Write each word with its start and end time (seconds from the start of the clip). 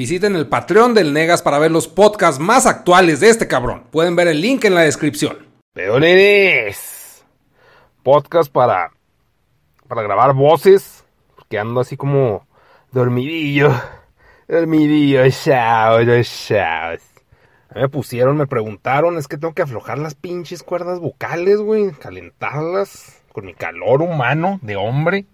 Visiten 0.00 0.34
el 0.34 0.46
Patreon 0.46 0.94
del 0.94 1.12
Negas 1.12 1.42
para 1.42 1.58
ver 1.58 1.70
los 1.70 1.86
podcasts 1.86 2.40
más 2.40 2.64
actuales 2.64 3.20
de 3.20 3.28
este 3.28 3.46
cabrón. 3.46 3.84
Pueden 3.90 4.16
ver 4.16 4.28
el 4.28 4.40
link 4.40 4.64
en 4.64 4.74
la 4.74 4.80
descripción. 4.80 5.36
Peoneres. 5.74 7.22
Podcast 8.02 8.50
para, 8.50 8.92
para 9.88 10.00
grabar 10.00 10.32
voces. 10.32 11.04
Porque 11.36 11.58
ando 11.58 11.80
así 11.80 11.98
como 11.98 12.46
dormidillo. 12.92 13.74
Dormidillo, 14.48 15.28
chao, 15.28 15.98
chao. 16.22 16.96
Me 17.74 17.90
pusieron, 17.90 18.38
me 18.38 18.46
preguntaron, 18.46 19.18
es 19.18 19.28
que 19.28 19.36
tengo 19.36 19.52
que 19.52 19.60
aflojar 19.60 19.98
las 19.98 20.14
pinches 20.14 20.62
cuerdas 20.62 20.98
vocales, 20.98 21.58
güey. 21.58 21.90
Calentarlas 21.90 23.22
con 23.34 23.44
mi 23.44 23.52
calor 23.52 24.00
humano 24.00 24.60
de 24.62 24.76
hombre. 24.76 25.26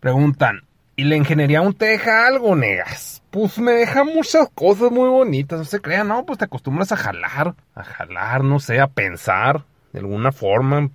Preguntan, 0.00 0.62
¿y 0.98 1.04
la 1.04 1.14
ingeniería 1.14 1.60
aún 1.60 1.74
te 1.74 1.86
deja 1.86 2.26
algo, 2.26 2.56
negas? 2.56 3.22
Pues 3.30 3.56
me 3.60 3.70
deja 3.70 4.02
muchas 4.02 4.48
cosas 4.52 4.90
muy 4.90 5.08
bonitas, 5.08 5.60
no 5.60 5.64
se 5.64 5.80
crean, 5.80 6.08
¿no? 6.08 6.26
Pues 6.26 6.40
te 6.40 6.46
acostumbras 6.46 6.90
a 6.90 6.96
jalar, 6.96 7.54
a 7.76 7.84
jalar, 7.84 8.42
no 8.42 8.58
sé, 8.58 8.80
a 8.80 8.88
pensar 8.88 9.64
de 9.92 10.00
alguna 10.00 10.32
forma. 10.32 10.90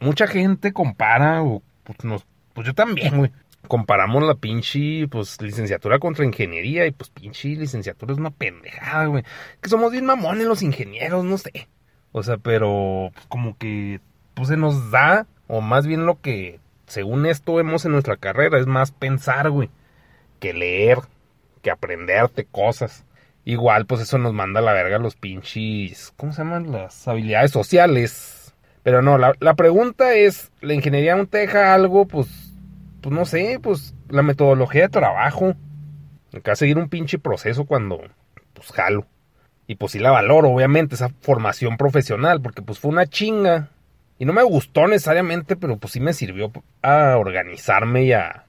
Mucha 0.00 0.26
gente 0.26 0.72
compara, 0.72 1.42
o 1.42 1.62
pues, 1.84 2.02
nos, 2.02 2.24
pues 2.54 2.66
yo 2.66 2.74
también, 2.74 3.18
güey 3.18 3.30
comparamos 3.68 4.24
la 4.24 4.34
pinche, 4.34 5.06
pues, 5.08 5.40
licenciatura 5.40 6.00
contra 6.00 6.24
ingeniería 6.24 6.84
y 6.84 6.90
pues 6.90 7.10
pinche 7.10 7.48
licenciatura 7.50 8.12
es 8.12 8.18
una 8.18 8.32
pendejada, 8.32 9.06
güey. 9.06 9.22
Que 9.60 9.68
somos 9.68 9.92
bien 9.92 10.04
mamones 10.04 10.46
los 10.46 10.62
ingenieros, 10.62 11.24
no 11.24 11.38
sé. 11.38 11.68
O 12.10 12.22
sea, 12.24 12.38
pero 12.38 13.10
pues, 13.14 13.26
como 13.26 13.56
que, 13.56 14.00
pues 14.34 14.48
se 14.48 14.56
nos 14.56 14.90
da, 14.90 15.26
o 15.46 15.60
más 15.60 15.86
bien 15.86 16.06
lo 16.06 16.20
que, 16.20 16.58
según 16.92 17.24
esto 17.24 17.54
vemos 17.54 17.86
en 17.86 17.92
nuestra 17.92 18.18
carrera, 18.18 18.58
es 18.58 18.66
más 18.66 18.92
pensar, 18.92 19.48
güey, 19.48 19.70
que 20.40 20.52
leer, 20.52 20.98
que 21.62 21.70
aprenderte 21.70 22.44
cosas. 22.44 23.06
Igual, 23.44 23.86
pues 23.86 24.02
eso 24.02 24.18
nos 24.18 24.34
manda 24.34 24.60
a 24.60 24.62
la 24.62 24.74
verga 24.74 24.98
los 24.98 25.16
pinches, 25.16 26.12
¿cómo 26.16 26.32
se 26.32 26.42
llaman? 26.42 26.70
Las 26.70 27.08
habilidades 27.08 27.50
sociales. 27.50 28.54
Pero 28.82 29.00
no, 29.00 29.16
la, 29.16 29.32
la 29.40 29.54
pregunta 29.54 30.14
es, 30.14 30.52
¿la 30.60 30.74
ingeniería 30.74 31.16
no 31.16 31.26
te 31.26 31.38
deja 31.38 31.72
algo, 31.72 32.06
pues, 32.06 32.52
pues 33.00 33.14
no 33.14 33.24
sé, 33.24 33.58
pues 33.60 33.94
la 34.10 34.22
metodología 34.22 34.82
de 34.82 34.88
trabajo. 34.90 35.54
Acá 36.36 36.54
seguir 36.56 36.76
un 36.76 36.90
pinche 36.90 37.18
proceso 37.18 37.64
cuando, 37.64 38.02
pues 38.52 38.70
jalo. 38.70 39.06
Y 39.66 39.76
pues 39.76 39.92
sí 39.92 39.98
la 39.98 40.10
valoro, 40.10 40.50
obviamente, 40.50 40.94
esa 40.94 41.08
formación 41.20 41.78
profesional, 41.78 42.42
porque 42.42 42.60
pues 42.60 42.78
fue 42.78 42.90
una 42.90 43.06
chinga. 43.06 43.70
Y 44.22 44.24
no 44.24 44.32
me 44.32 44.44
gustó 44.44 44.86
necesariamente, 44.86 45.56
pero 45.56 45.78
pues 45.78 45.94
sí 45.94 45.98
me 45.98 46.12
sirvió 46.12 46.52
a 46.80 47.16
organizarme 47.18 48.04
y 48.04 48.12
a... 48.12 48.44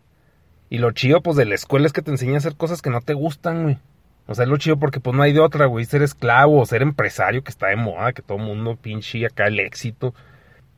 Y 0.69 0.77
lo 0.77 0.91
chido, 0.91 1.23
pues, 1.23 1.35
de 1.35 1.45
la 1.45 1.55
escuela 1.55 1.87
es 1.87 1.93
que 1.93 2.03
te 2.03 2.11
enseña 2.11 2.35
a 2.35 2.37
hacer 2.37 2.55
cosas 2.55 2.83
que 2.83 2.91
no 2.91 3.01
te 3.01 3.15
gustan, 3.15 3.63
güey. 3.63 3.79
O 4.27 4.35
sea, 4.35 4.43
es 4.43 4.51
lo 4.51 4.57
chido 4.57 4.77
porque 4.77 4.99
pues 4.99 5.15
no 5.15 5.23
hay 5.23 5.33
de 5.33 5.39
otra, 5.39 5.65
güey. 5.65 5.83
Ser 5.85 6.03
esclavo 6.03 6.61
o 6.61 6.65
ser 6.67 6.83
empresario 6.83 7.43
que 7.43 7.49
está 7.49 7.69
de 7.69 7.75
moda, 7.75 8.13
que 8.13 8.21
todo 8.21 8.37
el 8.37 8.43
mundo 8.43 8.75
pinche 8.75 9.25
acá 9.25 9.47
el 9.47 9.59
éxito. 9.59 10.13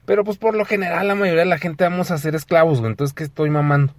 Pero 0.06 0.24
pues 0.24 0.38
por 0.38 0.56
lo 0.56 0.64
general 0.64 1.10
la 1.10 1.16
mayoría 1.16 1.42
de 1.44 1.50
la 1.50 1.58
gente 1.58 1.84
vamos 1.84 2.10
a 2.12 2.18
ser 2.18 2.34
esclavos, 2.34 2.80
güey. 2.80 2.92
Entonces, 2.92 3.14
¿qué 3.14 3.26
estoy 3.26 3.50
mamando? 3.50 3.94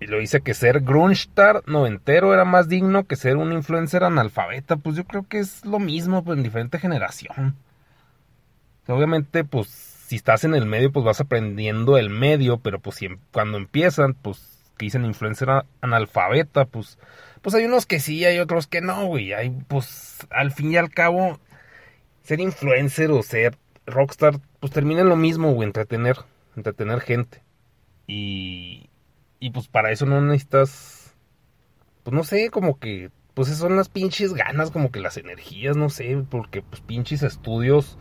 Y 0.00 0.06
lo 0.06 0.18
dice 0.18 0.40
que 0.40 0.54
ser 0.54 0.80
grungestar 0.80 1.62
noventero 1.66 2.34
era 2.34 2.44
más 2.44 2.68
digno 2.68 3.04
que 3.04 3.14
ser 3.14 3.36
un 3.36 3.52
influencer 3.52 4.02
analfabeta. 4.02 4.78
Pues 4.78 4.96
yo 4.96 5.04
creo 5.04 5.28
que 5.28 5.38
es 5.38 5.64
lo 5.64 5.78
mismo, 5.78 6.24
pues 6.24 6.38
en 6.38 6.42
diferente 6.42 6.80
generación. 6.80 7.54
obviamente, 8.88 9.44
pues 9.44 9.93
si 10.14 10.18
estás 10.18 10.44
en 10.44 10.54
el 10.54 10.64
medio, 10.64 10.92
pues 10.92 11.04
vas 11.04 11.20
aprendiendo 11.20 11.98
el 11.98 12.08
medio. 12.08 12.58
Pero 12.58 12.78
pues 12.78 12.96
si, 12.96 13.06
em, 13.06 13.18
cuando 13.32 13.58
empiezan, 13.58 14.14
pues 14.14 14.62
que 14.78 14.86
dicen 14.86 15.04
influencer 15.04 15.48
analfabeta, 15.80 16.66
pues, 16.66 16.98
pues 17.42 17.54
hay 17.56 17.64
unos 17.64 17.84
que 17.86 17.98
sí, 17.98 18.24
hay 18.24 18.38
otros 18.38 18.68
que 18.68 18.80
no, 18.80 19.06
güey. 19.06 19.32
Hay, 19.32 19.50
pues 19.66 20.18
al 20.30 20.52
fin 20.52 20.72
y 20.72 20.76
al 20.76 20.90
cabo, 20.90 21.40
ser 22.22 22.40
influencer 22.40 23.10
o 23.10 23.22
ser 23.22 23.56
rockstar 23.86 24.40
pues 24.60 24.72
termina 24.72 25.00
en 25.00 25.08
lo 25.08 25.16
mismo, 25.16 25.52
güey, 25.52 25.66
entretener, 25.66 26.16
entretener 26.56 27.00
gente. 27.00 27.42
Y, 28.06 28.88
y 29.40 29.50
pues 29.50 29.66
para 29.66 29.90
eso 29.90 30.06
no 30.06 30.20
necesitas, 30.20 31.14
pues 32.04 32.14
no 32.14 32.22
sé, 32.22 32.50
como 32.50 32.78
que, 32.78 33.10
pues 33.34 33.48
son 33.48 33.76
las 33.76 33.88
pinches 33.88 34.32
ganas, 34.32 34.70
como 34.70 34.92
que 34.92 35.00
las 35.00 35.16
energías, 35.16 35.76
no 35.76 35.90
sé, 35.90 36.24
porque 36.30 36.62
pues 36.62 36.80
pinches 36.82 37.24
estudios, 37.24 37.98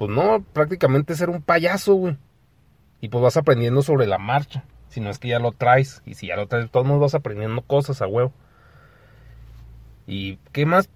pues 0.00 0.10
no, 0.10 0.42
prácticamente 0.54 1.14
ser 1.14 1.28
un 1.28 1.42
payaso, 1.42 1.92
güey. 1.92 2.16
Y 3.02 3.10
pues 3.10 3.20
vas 3.20 3.36
aprendiendo 3.36 3.82
sobre 3.82 4.06
la 4.06 4.16
marcha, 4.16 4.64
si 4.88 4.98
no 4.98 5.10
es 5.10 5.18
que 5.18 5.28
ya 5.28 5.38
lo 5.38 5.52
traes, 5.52 6.00
y 6.06 6.14
si 6.14 6.28
ya 6.28 6.36
lo 6.36 6.46
traes, 6.46 6.70
todos 6.70 6.98
vas 6.98 7.14
aprendiendo 7.14 7.60
cosas 7.60 8.00
a 8.00 8.06
huevo. 8.06 8.32
¿Y 10.06 10.38
qué 10.52 10.64
más? 10.64 10.88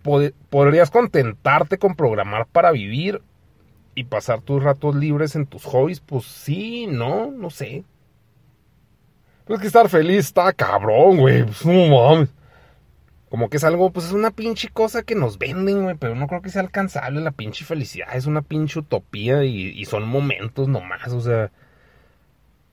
¿Podrías 0.49 0.91
contentarte 0.91 1.77
con 1.77 1.97
programar 1.97 2.47
para 2.47 2.71
vivir 2.71 3.21
y 3.95 4.05
pasar 4.05 4.41
tus 4.41 4.63
ratos 4.63 4.95
libres 4.95 5.37
en 5.37 5.45
tus 5.45 5.67
hobbies, 5.67 6.01
pues 6.01 6.25
sí, 6.25 6.87
no, 6.87 7.31
no 7.31 7.51
sé. 7.51 7.85
Pues 9.45 9.61
que 9.61 9.67
estar 9.67 9.91
feliz 9.91 10.21
está 10.21 10.51
cabrón, 10.55 11.19
güey. 11.19 11.43
Pues 11.45 11.67
no 11.67 11.89
mames. 11.95 12.31
Como 13.35 13.51
que 13.51 13.57
es 13.57 13.65
algo, 13.65 13.91
pues 13.91 14.07
es 14.07 14.13
una 14.13 14.31
pinche 14.31 14.69
cosa 14.69 15.03
que 15.03 15.17
nos 15.17 15.39
venden, 15.39 15.83
güey, 15.83 15.97
pero 15.97 16.15
no 16.15 16.29
creo 16.29 16.41
que 16.41 16.51
sea 16.51 16.63
alcanzable 16.63 17.21
la 17.21 17.33
pinche 17.33 17.65
felicidad. 17.65 18.15
Es 18.15 18.27
una 18.27 18.43
pinche 18.43 18.79
utopía 18.79 19.43
y, 19.43 19.85
son 19.87 20.07
momentos 20.07 20.69
nomás, 20.69 21.09
o 21.09 21.21
sea. 21.21 21.51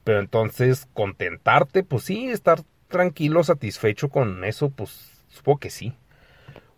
Pero 0.03 0.19
entonces, 0.19 0.87
contentarte, 0.93 1.83
pues 1.83 2.03
sí, 2.03 2.29
estar 2.29 2.61
tranquilo, 2.89 3.43
satisfecho 3.43 4.09
con 4.09 4.43
eso, 4.45 4.69
pues 4.69 5.23
supongo 5.29 5.57
que 5.61 5.71
sí. 5.71 5.95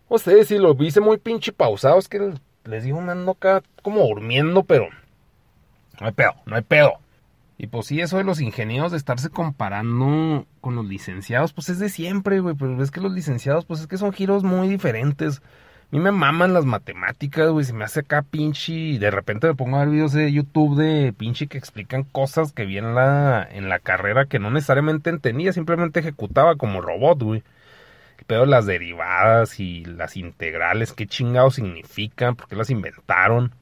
O 0.08 0.16
sea, 0.16 0.42
si 0.44 0.56
lo 0.56 0.74
viste 0.74 1.02
muy 1.02 1.18
pinche 1.18 1.52
pausado, 1.52 1.98
es 1.98 2.08
que 2.08 2.32
les 2.64 2.84
digo, 2.84 2.98
ando 3.02 3.32
acá 3.32 3.62
como 3.82 4.00
durmiendo, 4.06 4.64
pero 4.64 4.88
no 6.00 6.06
hay 6.06 6.12
pedo, 6.12 6.32
no 6.46 6.56
hay 6.56 6.62
pedo. 6.62 6.94
Y 7.56 7.68
pues 7.68 7.86
sí, 7.86 8.00
eso 8.00 8.16
de 8.16 8.24
los 8.24 8.40
ingenieros 8.40 8.90
de 8.90 8.98
estarse 8.98 9.30
comparando 9.30 10.46
con 10.60 10.74
los 10.74 10.86
licenciados, 10.86 11.52
pues 11.52 11.68
es 11.68 11.78
de 11.78 11.88
siempre, 11.88 12.40
güey. 12.40 12.56
Pero 12.56 12.82
es 12.82 12.90
que 12.90 13.00
los 13.00 13.12
licenciados, 13.12 13.64
pues 13.64 13.80
es 13.80 13.86
que 13.86 13.96
son 13.96 14.12
giros 14.12 14.42
muy 14.42 14.68
diferentes. 14.68 15.38
A 15.38 15.96
mí 15.96 16.00
me 16.00 16.10
maman 16.10 16.52
las 16.52 16.64
matemáticas, 16.64 17.50
güey. 17.50 17.64
Se 17.64 17.72
me 17.72 17.84
hace 17.84 18.00
acá 18.00 18.22
pinche. 18.22 18.72
Y 18.72 18.98
de 18.98 19.10
repente 19.10 19.46
me 19.46 19.54
pongo 19.54 19.76
a 19.76 19.80
ver 19.80 19.90
videos 19.90 20.12
de 20.12 20.32
YouTube 20.32 20.76
de 20.76 21.12
pinche 21.12 21.46
que 21.46 21.58
explican 21.58 22.02
cosas 22.02 22.52
que 22.52 22.64
vi 22.64 22.78
en 22.78 22.94
la, 22.94 23.46
en 23.50 23.68
la 23.68 23.78
carrera 23.78 24.26
que 24.26 24.40
no 24.40 24.50
necesariamente 24.50 25.10
entendía, 25.10 25.52
simplemente 25.52 26.00
ejecutaba 26.00 26.56
como 26.56 26.80
robot, 26.80 27.22
güey 27.22 27.42
pero 28.26 28.46
las 28.46 28.66
derivadas 28.66 29.60
y 29.60 29.84
las 29.84 30.16
integrales, 30.16 30.92
qué 30.92 31.06
chingados 31.06 31.56
significan, 31.56 32.36
por 32.36 32.48
qué 32.48 32.56
las 32.56 32.70
inventaron. 32.70 33.52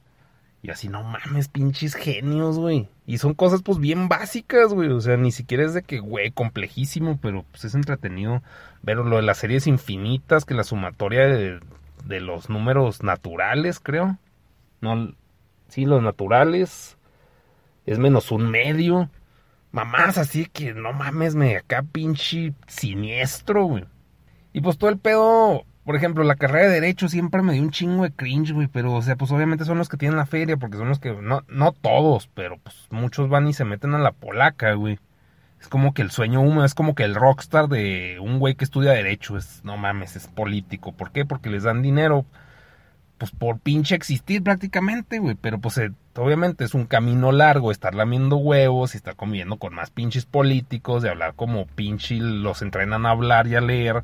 Y 0.63 0.71
así, 0.71 0.87
no 0.87 1.03
mames, 1.03 1.49
pinches 1.49 1.93
genios, 1.93 2.57
güey. 2.57 2.87
Y 3.05 3.17
son 3.17 3.33
cosas, 3.33 3.61
pues, 3.61 3.79
bien 3.79 4.07
básicas, 4.07 4.73
güey. 4.73 4.89
O 4.89 5.01
sea, 5.01 5.17
ni 5.17 5.33
siquiera 5.33 5.65
es 5.65 5.73
de 5.73 5.83
que, 5.83 5.99
güey, 5.99 6.31
complejísimo, 6.31 7.19
pero 7.21 7.43
pues 7.51 7.65
es 7.65 7.75
entretenido 7.75 8.41
ver 8.81 8.95
lo 8.97 9.17
de 9.17 9.23
las 9.23 9.39
series 9.39 9.67
infinitas, 9.67 10.45
que 10.45 10.53
la 10.53 10.63
sumatoria 10.63 11.27
de, 11.27 11.59
de 12.05 12.19
los 12.21 12.49
números 12.49 13.03
naturales, 13.03 13.81
creo. 13.81 14.17
No, 14.79 15.13
sí, 15.67 15.83
los 15.83 16.01
naturales 16.01 16.97
es 17.85 17.99
menos 17.99 18.31
un 18.31 18.49
medio. 18.49 19.09
Mamás, 19.73 20.17
así 20.17 20.45
que 20.45 20.73
no 20.73 20.93
mames, 20.93 21.35
me 21.35 21.57
acá 21.57 21.83
pinche 21.83 22.53
siniestro, 22.67 23.65
güey. 23.65 23.85
Y 24.53 24.61
pues 24.61 24.77
todo 24.77 24.89
el 24.89 24.97
pedo, 24.97 25.65
por 25.85 25.95
ejemplo, 25.95 26.23
la 26.23 26.35
carrera 26.35 26.67
de 26.67 26.75
Derecho 26.75 27.09
siempre 27.09 27.41
me 27.41 27.53
dio 27.53 27.61
un 27.61 27.71
chingo 27.71 28.03
de 28.03 28.11
cringe, 28.11 28.53
güey. 28.53 28.67
Pero, 28.67 28.93
o 28.93 29.01
sea, 29.01 29.15
pues 29.15 29.31
obviamente 29.31 29.65
son 29.65 29.77
los 29.77 29.89
que 29.89 29.97
tienen 29.97 30.17
la 30.17 30.25
feria, 30.25 30.57
porque 30.57 30.77
son 30.77 30.87
los 30.89 30.99
que, 30.99 31.13
no, 31.13 31.43
no 31.47 31.71
todos, 31.73 32.29
pero 32.33 32.57
pues 32.57 32.75
muchos 32.89 33.29
van 33.29 33.47
y 33.47 33.53
se 33.53 33.65
meten 33.65 33.93
a 33.93 33.99
la 33.99 34.11
polaca, 34.11 34.73
güey. 34.73 34.99
Es 35.59 35.67
como 35.67 35.93
que 35.93 36.01
el 36.01 36.11
sueño 36.11 36.41
húmedo, 36.41 36.65
es 36.65 36.73
como 36.73 36.95
que 36.95 37.03
el 37.03 37.15
rockstar 37.15 37.67
de 37.67 38.17
un 38.19 38.39
güey 38.39 38.55
que 38.55 38.63
estudia 38.65 38.91
Derecho. 38.91 39.37
Es, 39.37 39.61
no 39.63 39.77
mames, 39.77 40.15
es 40.15 40.27
político. 40.27 40.93
¿Por 40.93 41.11
qué? 41.11 41.25
Porque 41.25 41.49
les 41.49 41.63
dan 41.63 41.81
dinero, 41.81 42.25
pues 43.17 43.31
por 43.31 43.59
pinche 43.59 43.95
existir 43.95 44.41
prácticamente, 44.43 45.19
güey. 45.19 45.35
Pero 45.35 45.59
pues 45.59 45.77
eh, 45.79 45.91
obviamente 46.15 46.63
es 46.63 46.73
un 46.73 46.85
camino 46.85 47.33
largo 47.33 47.71
estar 47.71 47.93
lamiendo 47.93 48.37
huevos 48.37 48.93
y 48.93 48.97
estar 48.97 49.15
conviviendo 49.17 49.57
con 49.57 49.73
más 49.73 49.89
pinches 49.89 50.25
políticos, 50.25 51.03
de 51.03 51.09
hablar 51.09 51.33
como 51.35 51.65
pinche 51.65 52.15
los 52.15 52.61
entrenan 52.61 53.05
a 53.05 53.11
hablar 53.11 53.47
y 53.47 53.55
a 53.55 53.61
leer 53.61 54.03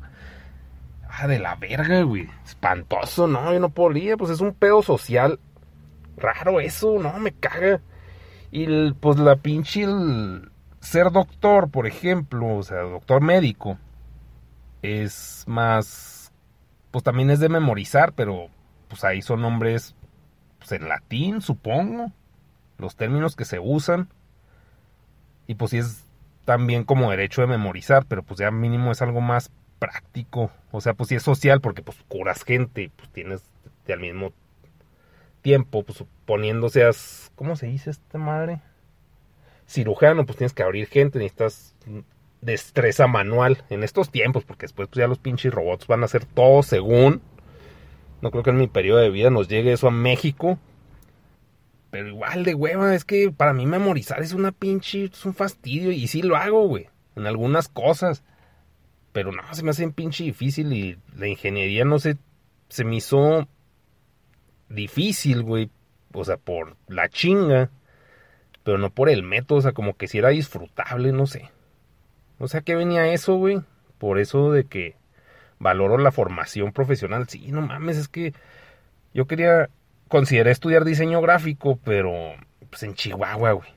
Ah, 1.12 1.26
de 1.26 1.38
la 1.38 1.56
verga, 1.56 2.02
güey. 2.02 2.28
Espantoso, 2.44 3.26
no, 3.26 3.52
yo 3.52 3.58
no 3.58 3.70
podría, 3.70 4.16
pues 4.16 4.30
es 4.30 4.40
un 4.40 4.54
pedo 4.54 4.82
social. 4.82 5.40
Raro 6.16 6.60
eso, 6.60 6.98
no, 6.98 7.18
me 7.18 7.32
caga. 7.32 7.80
Y 8.52 8.92
pues 8.92 9.18
la 9.18 9.36
pinche 9.36 9.86
ser 10.80 11.10
doctor, 11.10 11.70
por 11.70 11.86
ejemplo, 11.86 12.56
o 12.56 12.62
sea, 12.62 12.78
doctor 12.80 13.20
médico, 13.22 13.78
es 14.82 15.44
más, 15.46 16.32
pues 16.90 17.04
también 17.04 17.30
es 17.30 17.40
de 17.40 17.48
memorizar, 17.48 18.12
pero 18.12 18.48
pues 18.88 19.04
ahí 19.04 19.22
son 19.22 19.42
nombres 19.42 19.94
pues, 20.58 20.72
en 20.72 20.88
latín, 20.88 21.40
supongo, 21.42 22.12
los 22.78 22.96
términos 22.96 23.36
que 23.36 23.44
se 23.44 23.58
usan. 23.58 24.08
Y 25.46 25.54
pues 25.54 25.72
sí 25.72 25.78
es 25.78 26.04
también 26.44 26.84
como 26.84 27.10
derecho 27.10 27.40
de 27.40 27.48
memorizar, 27.48 28.06
pero 28.06 28.22
pues 28.22 28.40
ya 28.40 28.50
mínimo 28.50 28.92
es 28.92 29.02
algo 29.02 29.20
más 29.20 29.50
práctico. 29.80 30.52
O 30.70 30.80
sea, 30.80 30.94
pues 30.94 31.08
sí 31.08 31.16
es 31.16 31.24
social 31.24 31.60
porque 31.60 31.82
pues 31.82 31.96
curas 32.06 32.44
gente, 32.44 32.92
pues 32.94 33.08
tienes 33.10 33.42
al 33.88 33.98
mismo 33.98 34.32
tiempo, 35.42 35.82
pues 35.82 35.98
suponiéndose, 35.98 36.88
¿cómo 37.34 37.56
se 37.56 37.66
dice 37.66 37.90
esta 37.90 38.18
madre? 38.18 38.60
Cirujano, 39.66 40.26
pues 40.26 40.38
tienes 40.38 40.52
que 40.52 40.62
abrir 40.62 40.86
gente, 40.86 41.18
necesitas 41.18 41.74
destreza 42.40 43.06
manual 43.06 43.64
en 43.68 43.82
estos 43.82 44.10
tiempos, 44.10 44.44
porque 44.44 44.64
después 44.64 44.88
pues 44.88 44.98
ya 44.98 45.08
los 45.08 45.18
pinches 45.18 45.52
robots 45.52 45.86
van 45.86 46.02
a 46.02 46.06
hacer 46.06 46.24
todo 46.24 46.62
según. 46.62 47.20
No 48.22 48.30
creo 48.30 48.42
que 48.42 48.50
en 48.50 48.58
mi 48.58 48.68
periodo 48.68 48.98
de 49.00 49.10
vida 49.10 49.30
nos 49.30 49.48
llegue 49.48 49.72
eso 49.72 49.88
a 49.88 49.92
México. 49.92 50.58
Pero 51.90 52.08
igual 52.08 52.44
de 52.44 52.54
hueva, 52.54 52.94
es 52.94 53.04
que 53.04 53.30
para 53.30 53.52
mí 53.52 53.66
memorizar 53.66 54.22
es 54.22 54.32
una 54.32 54.52
pinche, 54.52 55.04
es 55.04 55.24
un 55.24 55.34
fastidio. 55.34 55.90
Y 55.90 56.06
sí 56.06 56.22
lo 56.22 56.36
hago, 56.36 56.66
güey, 56.68 56.88
en 57.16 57.26
algunas 57.26 57.68
cosas. 57.68 58.22
Pero 59.12 59.32
no, 59.32 59.42
se 59.54 59.62
me 59.62 59.70
hace 59.70 59.88
pinche 59.90 60.24
difícil 60.24 60.72
y 60.72 60.98
la 61.16 61.26
ingeniería 61.26 61.84
no 61.84 61.98
sé, 61.98 62.16
se 62.68 62.84
me 62.84 62.96
hizo 62.96 63.48
difícil, 64.68 65.42
güey. 65.42 65.70
O 66.12 66.24
sea, 66.24 66.36
por 66.36 66.76
la 66.88 67.08
chinga. 67.08 67.70
Pero 68.62 68.78
no 68.78 68.90
por 68.90 69.08
el 69.08 69.22
método, 69.22 69.58
o 69.58 69.62
sea, 69.62 69.72
como 69.72 69.96
que 69.96 70.06
si 70.06 70.18
era 70.18 70.28
disfrutable, 70.28 71.12
no 71.12 71.26
sé. 71.26 71.50
O 72.38 72.48
sea, 72.48 72.60
que 72.60 72.74
venía 72.74 73.12
eso, 73.12 73.34
güey. 73.34 73.60
Por 73.98 74.18
eso 74.18 74.52
de 74.52 74.64
que 74.64 74.96
valoro 75.58 75.98
la 75.98 76.12
formación 76.12 76.72
profesional. 76.72 77.28
Sí, 77.28 77.52
no 77.52 77.62
mames, 77.62 77.96
es 77.96 78.08
que 78.08 78.34
yo 79.14 79.26
quería, 79.26 79.70
consideré 80.08 80.50
estudiar 80.50 80.84
diseño 80.84 81.20
gráfico, 81.20 81.78
pero 81.84 82.12
pues 82.68 82.82
en 82.82 82.94
Chihuahua, 82.94 83.52
güey. 83.52 83.68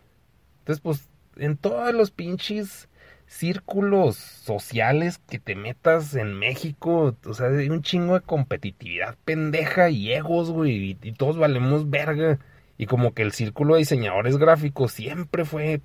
Entonces, 0.59 0.81
pues, 0.81 1.09
en 1.37 1.57
todos 1.57 1.93
los 1.93 2.11
pinches 2.11 2.87
círculos 3.33 4.15
sociales 4.15 5.19
que 5.29 5.39
te 5.39 5.55
metas 5.55 6.15
en 6.15 6.33
México, 6.33 7.15
o 7.25 7.33
sea, 7.33 7.47
hay 7.47 7.69
un 7.69 7.81
chingo 7.81 8.13
de 8.13 8.21
competitividad 8.21 9.17
pendeja 9.25 9.89
y 9.89 10.13
egos, 10.13 10.51
güey, 10.51 10.91
y, 10.91 10.97
y 11.01 11.11
todos 11.13 11.37
valemos 11.37 11.89
verga. 11.89 12.39
Y 12.77 12.85
como 12.85 13.13
que 13.13 13.21
el 13.21 13.31
círculo 13.31 13.75
de 13.75 13.79
diseñadores 13.79 14.37
gráficos 14.37 14.91
siempre 14.91 15.45
fue 15.45 15.81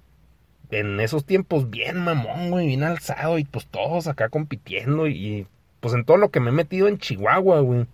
en 0.70 1.00
esos 1.00 1.24
tiempos 1.24 1.70
bien 1.70 1.98
mamón, 1.98 2.50
güey, 2.50 2.66
bien 2.66 2.82
alzado 2.82 3.38
y 3.38 3.44
pues 3.44 3.66
todos 3.66 4.06
acá 4.06 4.28
compitiendo 4.28 5.06
y 5.06 5.46
pues 5.80 5.94
en 5.94 6.04
todo 6.04 6.16
lo 6.16 6.30
que 6.30 6.40
me 6.40 6.50
he 6.50 6.52
metido 6.52 6.88
en 6.88 6.98
Chihuahua, 6.98 7.60
güey. 7.60 7.86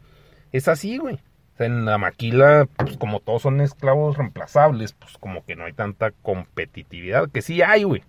Es 0.53 0.69
así, 0.69 0.99
güey. 0.99 1.17
O 1.55 1.57
sea, 1.57 1.67
en 1.67 1.85
la 1.85 1.99
maquila, 1.99 2.67
pues 2.77 2.97
como 2.97 3.21
todos 3.21 3.43
son 3.43 3.61
esclavos 3.61 4.17
reemplazables, 4.17 4.93
pues 4.93 5.17
como 5.19 5.45
que 5.45 5.55
no 5.57 5.65
hay 5.65 5.73
tanta 5.73 6.11
competitividad, 6.11 7.31
que 7.31 7.43
sí 7.43 7.63
hay, 7.63 7.85
güey. 7.85 8.03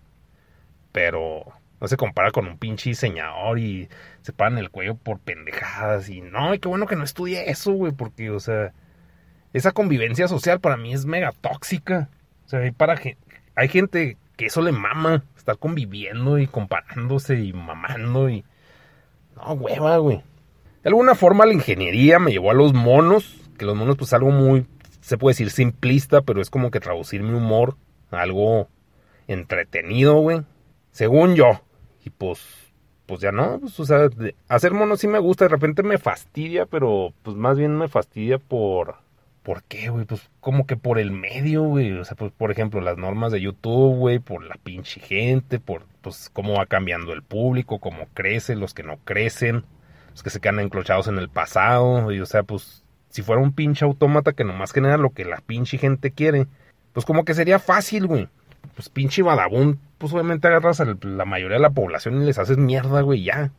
Pero 0.95 1.43
no 1.81 1.89
se 1.89 1.97
compara 1.97 2.31
con 2.31 2.47
un 2.47 2.57
pinche 2.57 2.91
diseñador 2.91 3.59
y 3.59 3.89
se 4.21 4.31
paran 4.31 4.57
el 4.57 4.69
cuello 4.69 4.95
por 4.95 5.19
pendejadas 5.19 6.07
y 6.07 6.21
no, 6.21 6.53
y 6.53 6.59
qué 6.59 6.69
bueno 6.69 6.87
que 6.87 6.95
no 6.95 7.03
estudie 7.03 7.49
eso, 7.51 7.73
güey, 7.73 7.91
porque, 7.91 8.31
o 8.31 8.39
sea, 8.39 8.71
esa 9.51 9.73
convivencia 9.73 10.29
social 10.29 10.61
para 10.61 10.77
mí 10.77 10.93
es 10.93 11.05
mega 11.05 11.33
tóxica. 11.33 12.07
O 12.45 12.47
sea, 12.47 12.61
hay, 12.61 12.71
para, 12.71 12.97
hay 13.55 13.67
gente 13.67 14.17
que 14.37 14.45
eso 14.45 14.61
le 14.61 14.71
mama, 14.71 15.25
estar 15.35 15.57
conviviendo 15.57 16.39
y 16.39 16.47
comparándose 16.47 17.41
y 17.41 17.51
mamando 17.51 18.29
y... 18.29 18.45
No, 19.35 19.51
hueva, 19.51 19.97
güey. 19.97 20.23
De 20.81 20.87
alguna 20.91 21.13
forma 21.13 21.45
la 21.45 21.53
ingeniería 21.53 22.19
me 22.19 22.31
llevó 22.31 22.51
a 22.51 22.53
los 22.53 22.73
monos, 22.73 23.35
que 23.57 23.65
los 23.65 23.75
monos 23.75 23.97
pues 23.97 24.13
algo 24.13 24.31
muy, 24.31 24.65
se 25.01 25.17
puede 25.17 25.33
decir 25.33 25.49
simplista, 25.49 26.21
pero 26.21 26.41
es 26.41 26.49
como 26.49 26.71
que 26.71 26.79
traducir 26.79 27.21
mi 27.21 27.33
humor 27.33 27.75
a 28.11 28.21
algo 28.21 28.69
entretenido, 29.27 30.15
güey. 30.21 30.43
Según 30.95 31.35
yo. 31.35 31.59
Y 32.05 32.09
pues, 32.09 32.39
pues 33.05 33.19
ya 33.19 33.33
no, 33.33 33.59
pues 33.59 33.77
o 33.81 33.85
sea, 33.85 34.07
hacer 34.47 34.71
monos 34.71 35.01
sí 35.01 35.09
me 35.09 35.19
gusta, 35.19 35.43
de 35.43 35.49
repente 35.49 35.83
me 35.83 35.97
fastidia, 35.97 36.65
pero 36.65 37.13
pues 37.21 37.35
más 37.35 37.57
bien 37.57 37.77
me 37.77 37.89
fastidia 37.89 38.37
por 38.37 38.95
¿Por 39.43 39.63
qué, 39.63 39.89
güey? 39.89 40.05
Pues 40.05 40.21
como 40.39 40.65
que 40.65 40.77
por 40.77 40.97
el 40.97 41.11
medio, 41.11 41.63
güey. 41.63 41.91
O 41.91 42.05
sea, 42.05 42.15
pues 42.15 42.31
por 42.31 42.49
ejemplo, 42.49 42.79
las 42.79 42.97
normas 42.97 43.33
de 43.33 43.41
YouTube, 43.41 43.97
güey, 43.97 44.19
por 44.19 44.43
la 44.45 44.55
pinche 44.55 45.01
gente, 45.01 45.59
por 45.59 45.83
pues 46.01 46.31
cómo 46.31 46.53
va 46.53 46.65
cambiando 46.65 47.11
el 47.11 47.23
público, 47.23 47.79
cómo 47.79 48.07
crece, 48.13 48.55
los 48.55 48.73
que 48.73 48.83
no 48.83 48.97
crecen, 49.03 49.65
los 50.11 50.23
que 50.23 50.29
se 50.29 50.39
quedan 50.39 50.61
enclochados 50.61 51.09
en 51.09 51.17
el 51.17 51.27
pasado. 51.27 52.09
Y 52.13 52.21
o 52.21 52.25
sea, 52.25 52.43
pues 52.43 52.85
si 53.09 53.21
fuera 53.21 53.41
un 53.41 53.51
pinche 53.51 53.83
autómata 53.83 54.31
que 54.31 54.45
nomás 54.45 54.71
genera 54.71 54.97
lo 54.97 55.09
que 55.09 55.25
la 55.25 55.41
pinche 55.45 55.77
gente 55.77 56.11
quiere, 56.11 56.47
pues 56.93 57.05
como 57.05 57.25
que 57.25 57.33
sería 57.33 57.59
fácil, 57.59 58.07
güey. 58.07 58.29
Pues 58.75 58.87
pinche 58.87 59.21
badabun, 59.21 59.79
pues 59.97 60.13
obviamente 60.13 60.47
agarras 60.47 60.81
a 60.81 60.97
la 61.01 61.25
mayoría 61.25 61.57
de 61.57 61.61
la 61.61 61.69
población 61.71 62.21
y 62.21 62.25
les 62.25 62.37
haces 62.37 62.57
mierda, 62.57 63.01
güey, 63.01 63.23
ya. 63.23 63.51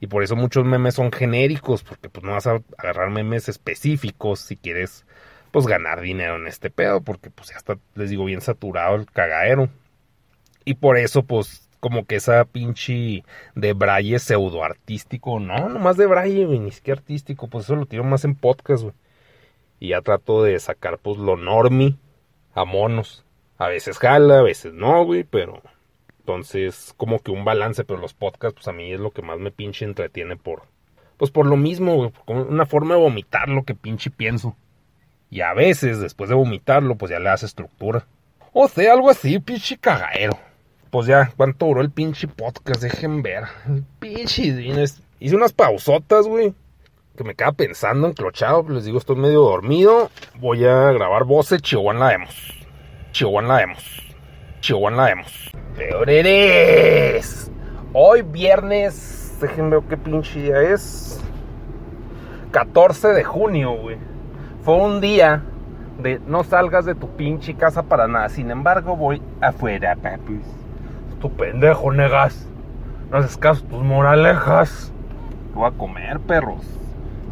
Y 0.00 0.08
por 0.08 0.22
eso 0.22 0.36
muchos 0.36 0.64
memes 0.64 0.94
son 0.94 1.12
genéricos, 1.12 1.82
porque 1.82 2.08
pues 2.08 2.24
no 2.24 2.32
vas 2.32 2.46
a 2.46 2.62
agarrar 2.78 3.10
memes 3.10 3.48
específicos 3.48 4.40
si 4.40 4.56
quieres 4.56 5.06
pues 5.50 5.66
ganar 5.66 6.00
dinero 6.00 6.36
en 6.36 6.46
este 6.46 6.70
pedo, 6.70 7.00
porque 7.00 7.30
pues 7.30 7.50
ya 7.50 7.56
está, 7.56 7.78
les 7.94 8.10
digo, 8.10 8.24
bien 8.24 8.40
saturado 8.40 8.96
el 8.96 9.06
cagadero. 9.06 9.68
Y 10.64 10.74
por 10.74 10.98
eso 10.98 11.22
pues 11.22 11.68
como 11.80 12.06
que 12.06 12.16
esa 12.16 12.44
pinche 12.44 13.24
de 13.54 13.72
braille 13.72 14.18
pseudo 14.18 14.64
artístico, 14.64 15.40
no, 15.40 15.68
nomás 15.68 15.96
de 15.96 16.06
braille, 16.06 16.46
güey, 16.46 16.58
ni 16.58 16.72
siquiera 16.72 16.98
artístico, 17.00 17.48
pues 17.48 17.64
eso 17.64 17.76
lo 17.76 17.86
tiro 17.86 18.04
más 18.04 18.24
en 18.24 18.34
podcast, 18.34 18.82
güey. 18.82 18.94
Y 19.78 19.88
ya 19.88 20.00
trato 20.02 20.42
de 20.42 20.58
sacar 20.58 20.98
pues 20.98 21.18
lo 21.18 21.36
normi 21.36 21.98
a 22.54 22.64
monos. 22.64 23.25
A 23.58 23.68
veces 23.68 23.98
jala, 23.98 24.40
a 24.40 24.42
veces 24.42 24.72
no, 24.72 25.04
güey, 25.04 25.24
pero 25.24 25.62
entonces, 26.26 26.92
como 26.96 27.20
que 27.20 27.30
un 27.30 27.44
balance, 27.44 27.84
pero 27.84 28.00
los 28.00 28.12
podcasts, 28.12 28.56
pues 28.56 28.66
a 28.66 28.72
mí 28.72 28.92
es 28.92 28.98
lo 28.98 29.12
que 29.12 29.22
más 29.22 29.38
me 29.38 29.52
pinche 29.52 29.84
entretiene 29.84 30.36
por. 30.36 30.64
Pues 31.18 31.30
por 31.30 31.46
lo 31.46 31.56
mismo, 31.56 32.12
una 32.26 32.66
forma 32.66 32.96
de 32.96 33.00
vomitar 33.00 33.48
lo 33.48 33.62
que 33.62 33.76
pinche 33.76 34.10
pienso. 34.10 34.56
Y 35.30 35.42
a 35.42 35.54
veces, 35.54 36.00
después 36.00 36.28
de 36.28 36.34
vomitarlo, 36.34 36.96
pues 36.96 37.12
ya 37.12 37.20
le 37.20 37.28
hace 37.28 37.46
estructura. 37.46 38.06
O 38.52 38.66
sea, 38.66 38.92
algo 38.92 39.08
así, 39.08 39.38
pinche 39.38 39.78
cagadero. 39.78 40.36
Pues 40.90 41.06
ya, 41.06 41.30
¿cuánto 41.36 41.66
duró 41.66 41.80
el 41.80 41.90
pinche 41.90 42.26
podcast? 42.26 42.82
Dejen 42.82 43.22
ver. 43.22 43.44
Pinche 44.00 44.46
Hice 45.20 45.36
unas 45.36 45.52
pausotas, 45.52 46.26
güey. 46.26 46.54
Que 47.16 47.22
me 47.22 47.36
queda 47.36 47.52
pensando, 47.52 48.08
enclochado. 48.08 48.68
Les 48.68 48.84
digo, 48.84 48.98
estoy 48.98 49.14
medio 49.14 49.42
dormido. 49.42 50.10
Voy 50.40 50.64
a 50.64 50.90
grabar 50.90 51.22
voces, 51.22 51.62
Chihuahua 51.62 51.94
la 51.94 52.08
demos. 52.08 52.55
Chihuahua 53.16 53.40
la 53.40 53.56
demos. 53.56 54.14
Chihuahua 54.60 54.90
la 54.90 55.06
demos. 55.06 55.50
Peor 55.74 56.10
eres. 56.10 57.50
Hoy 57.94 58.20
viernes, 58.20 59.38
déjenme 59.40 59.70
ver 59.70 59.88
qué 59.88 59.96
pinche 59.96 60.38
día 60.38 60.60
es. 60.60 61.18
14 62.50 63.14
de 63.14 63.24
junio, 63.24 63.72
güey. 63.72 63.96
Fue 64.60 64.74
un 64.74 65.00
día 65.00 65.42
de 65.98 66.20
no 66.26 66.44
salgas 66.44 66.84
de 66.84 66.94
tu 66.94 67.08
pinche 67.16 67.54
casa 67.54 67.84
para 67.84 68.06
nada. 68.06 68.28
Sin 68.28 68.50
embargo, 68.50 68.98
voy 68.98 69.22
afuera, 69.40 69.96
papis. 69.96 70.44
Tu 71.18 71.32
pendejo, 71.32 71.90
negas. 71.92 72.46
No 73.10 73.16
haces 73.16 73.38
caso 73.38 73.64
tus 73.64 73.82
moralejas. 73.82 74.92
voy 75.54 75.70
a 75.70 75.70
comer, 75.70 76.20
perros. 76.20 76.66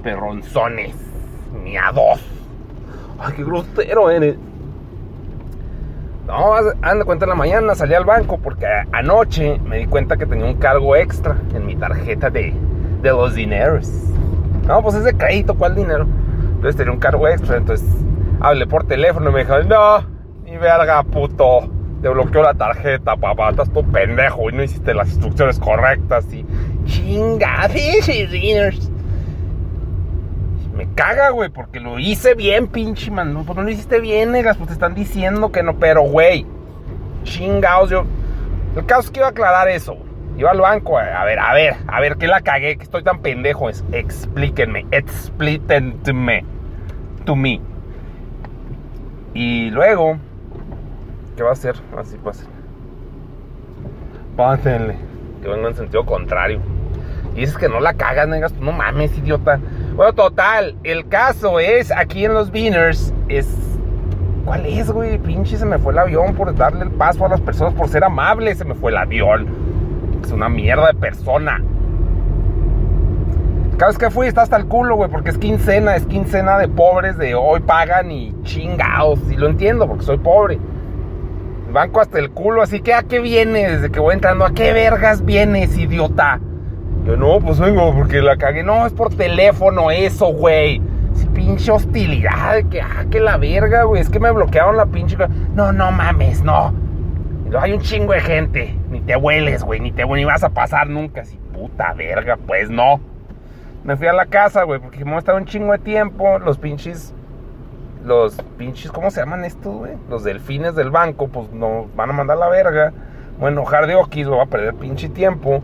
Perronzones. 0.03 0.95
Miados. 1.63 2.23
Ay, 3.19 3.35
qué 3.37 3.45
grosero 3.45 4.09
eres. 4.09 4.39
No, 6.27 6.55
anda 6.55 7.05
cuenta 7.05 7.27
en 7.27 7.29
la 7.29 7.35
mañana, 7.35 7.75
salí 7.75 7.95
al 7.95 8.05
banco 8.05 8.39
porque 8.39 8.67
anoche 8.93 9.59
me 9.59 9.79
di 9.79 9.87
cuenta 9.87 10.17
que 10.17 10.25
tenía 10.25 10.47
un 10.47 10.55
cargo 10.55 10.97
extra 10.97 11.37
en 11.55 11.67
mi 11.67 11.77
tarjeta 11.77 12.31
de, 12.31 12.55
de 13.03 13.11
los 13.11 13.35
dineros. 13.35 13.91
No, 14.67 14.83
pues 14.83 14.95
es 14.95 15.05
de 15.05 15.15
crédito, 15.15 15.55
¿cuál 15.55 15.75
dinero? 15.75 16.07
Entonces 16.55 16.77
tenía 16.77 16.93
un 16.93 16.99
cargo 16.99 17.29
extra, 17.29 17.59
entonces 17.59 17.87
hablé 18.41 18.67
por 18.67 18.87
teléfono 18.87 19.29
y 19.29 19.33
me 19.35 19.41
dijo, 19.41 19.63
no, 19.65 20.03
ni 20.45 20.57
verga, 20.57 21.03
puto. 21.03 21.69
Te 22.01 22.09
bloqueó 22.11 22.43
la 22.43 22.53
tarjeta, 22.53 23.17
papá, 23.17 23.51
estás 23.51 23.71
tu 23.71 23.83
pendejo 23.83 24.51
y 24.51 24.53
no 24.53 24.63
hiciste 24.63 24.93
las 24.93 25.09
instrucciones 25.09 25.59
correctas 25.59 26.31
y 26.33 26.45
chinga, 26.85 27.67
dineros 27.69 28.91
me 30.85 30.95
caga, 30.95 31.31
güey, 31.31 31.49
porque 31.49 31.81
lo 31.81 31.99
hice 31.99 32.35
bien, 32.35 32.69
pinche 32.69 33.11
man. 33.11 33.33
No, 33.33 33.45
pues 33.45 33.57
no 33.57 33.63
lo 33.63 33.71
hiciste 33.71 34.01
bien, 34.01 34.33
negas, 34.33 34.57
pues 34.57 34.69
te 34.69 34.75
están 34.75 34.95
diciendo 34.95 35.51
que 35.51 35.63
no, 35.63 35.79
pero, 35.79 36.03
güey, 36.03 36.47
chingados, 37.23 37.91
yo. 37.91 38.05
El 38.77 38.87
caso 38.87 39.03
es 39.03 39.11
que 39.11 39.21
iba 39.21 39.29
a 39.29 39.31
aclarar 39.31 39.69
eso. 39.69 39.97
Iba 40.37 40.51
al 40.51 40.61
banco, 40.61 40.99
a 40.99 41.25
ver, 41.25 41.39
a 41.39 41.55
ver, 41.55 41.77
a 41.87 42.01
ver, 42.01 42.17
¿qué 42.17 42.27
la 42.27 42.41
cagué? 42.41 42.77
Que 42.77 42.83
estoy 42.83 43.05
tan 43.05 43.21
pendejo. 43.21 43.69
Es, 43.69 43.85
explíquenme, 43.93 44.85
explíquenme, 44.91 46.45
to 47.25 47.37
me. 47.37 47.61
Y 49.33 49.71
luego, 49.71 50.19
¿qué 51.37 51.45
va 51.45 51.51
a 51.51 51.53
hacer? 51.53 51.77
Así 51.97 52.17
va 52.27 52.33
a. 52.33 52.35
Pásenle, 54.37 54.97
que 55.41 55.49
vengo 55.49 55.69
en 55.69 55.77
sentido 55.77 56.05
contrario. 56.05 56.61
Y 57.35 57.41
dices 57.41 57.57
que 57.57 57.69
no 57.69 57.81
la 57.81 57.95
cagas, 57.95 58.29
negas, 58.29 58.53
no 58.55 58.73
mames, 58.73 59.17
idiota. 59.19 59.59
Bueno, 59.97 60.13
total, 60.13 60.77
el 60.85 61.09
caso 61.09 61.59
es 61.59 61.91
aquí 61.91 62.25
en 62.25 62.35
los 62.35 62.51
Beaners, 62.51 63.13
es... 63.29 63.49
¿Cuál 64.45 64.67
es, 64.67 64.91
güey? 64.91 65.17
Pinche, 65.19 65.57
se 65.57 65.65
me 65.65 65.79
fue 65.79 65.93
el 65.95 65.99
avión 65.99 66.35
por 66.35 66.55
darle 66.55 66.85
el 66.85 66.91
paso 66.91 67.25
a 67.25 67.29
las 67.31 67.41
personas, 67.41 67.73
por 67.73 67.89
ser 67.89 68.05
amable, 68.05 68.55
se 68.55 68.65
me 68.65 68.75
fue 68.75 68.91
el 68.91 68.99
avión. 68.99 69.47
Es 70.23 70.31
una 70.33 70.51
mierda 70.51 70.89
de 70.89 70.95
persona. 70.95 71.63
Cada 73.79 73.91
vez 73.91 73.99
que 73.99 74.11
fui 74.11 74.27
está 74.27 74.43
hasta 74.43 74.57
el 74.57 74.67
culo, 74.67 74.97
güey, 74.97 75.11
porque 75.11 75.31
es 75.31 75.39
quincena, 75.39 75.97
es 75.97 76.07
quincena 76.07 76.59
de 76.59 76.69
pobres, 76.69 77.17
de 77.17 77.35
hoy 77.35 77.61
pagan 77.61 78.13
y 78.13 78.35
chingados. 78.43 79.19
Y 79.31 79.37
lo 79.37 79.49
entiendo, 79.49 79.89
porque 79.89 80.05
soy 80.05 80.19
pobre. 80.19 80.61
banco 81.73 82.01
hasta 82.01 82.19
el 82.19 82.31
culo, 82.31 82.63
así 82.63 82.81
que 82.81 82.95
¿a 82.95 83.03
qué 83.03 83.19
vienes? 83.19 83.73
Desde 83.73 83.91
que 83.91 83.99
voy 83.99 84.15
entrando, 84.15 84.45
¿a 84.45 84.53
qué 84.53 84.73
vergas 84.73 85.25
vienes, 85.25 85.77
idiota? 85.77 86.39
Yo, 87.05 87.17
no, 87.17 87.39
pues 87.41 87.59
vengo 87.59 87.95
porque 87.95 88.23
la 88.23 88.37
cagué. 88.37 88.63
No, 88.63 88.87
es 88.87 88.93
por 88.93 89.15
teléfono 89.15 89.91
eso, 89.91 90.27
güey. 90.27 90.81
Si 91.15 91.27
pinche 91.27 91.71
hostilidad, 91.71 92.65
que, 92.71 92.81
ah, 92.81 93.05
que 93.11 93.21
la 93.21 93.37
verga, 93.37 93.85
güey. 93.85 94.01
Es 94.01 94.09
que 94.09 94.19
me 94.19 94.31
bloquearon 94.31 94.77
la 94.77 94.87
pinche. 94.87 95.17
No, 95.55 95.73
no 95.73 95.93
mames, 95.93 96.43
no. 96.43 96.73
Hay 97.59 97.73
un 97.73 97.81
chingo 97.81 98.13
de 98.15 98.21
gente. 98.21 98.75
Ni 98.91 99.01
te 99.01 99.17
hueles, 99.17 99.63
güey. 99.63 99.81
Ni 99.81 99.93
te 99.93 100.07
ni 100.07 100.25
vas 100.25 100.43
a 100.43 100.49
pasar 100.49 100.89
nunca. 100.89 101.21
Así, 101.21 101.39
puta 101.53 101.93
verga, 101.93 102.39
pues 102.47 102.71
no. 102.71 103.01
Me 103.85 103.97
fui 103.97 104.07
a 104.07 104.15
la 104.15 104.25
casa, 104.25 104.63
güey, 104.63 104.81
porque 104.81 105.01
como 105.01 105.19
estaba 105.19 105.37
un 105.37 105.45
chingo 105.45 105.73
de 105.73 105.79
tiempo, 105.79 106.39
los 106.39 106.57
pinches. 106.57 107.13
Los 108.03 108.35
pinches, 108.59 108.91
¿cómo 108.91 109.11
se 109.11 109.21
llaman 109.21 109.45
estos, 109.45 109.75
güey? 109.75 109.93
Los 110.09 110.25
delfines 110.25 110.75
del 110.75 110.91
banco, 110.91 111.29
pues 111.29 111.51
nos 111.53 111.95
van 111.95 112.11
a 112.11 112.13
mandar 112.15 112.39
la 112.39 112.49
verga. 112.49 112.93
Voy 113.39 113.49
a 113.49 113.53
enojar 113.53 113.87
de 113.87 113.95
okis, 113.95 114.27
voy 114.27 114.41
a 114.41 114.47
perder 114.47 114.75
pinche 114.75 115.09
tiempo. 115.11 115.63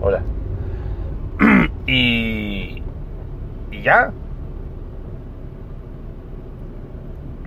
Hola. 0.00 0.22
y. 1.86 2.82
Y 3.70 3.82
ya. 3.82 4.12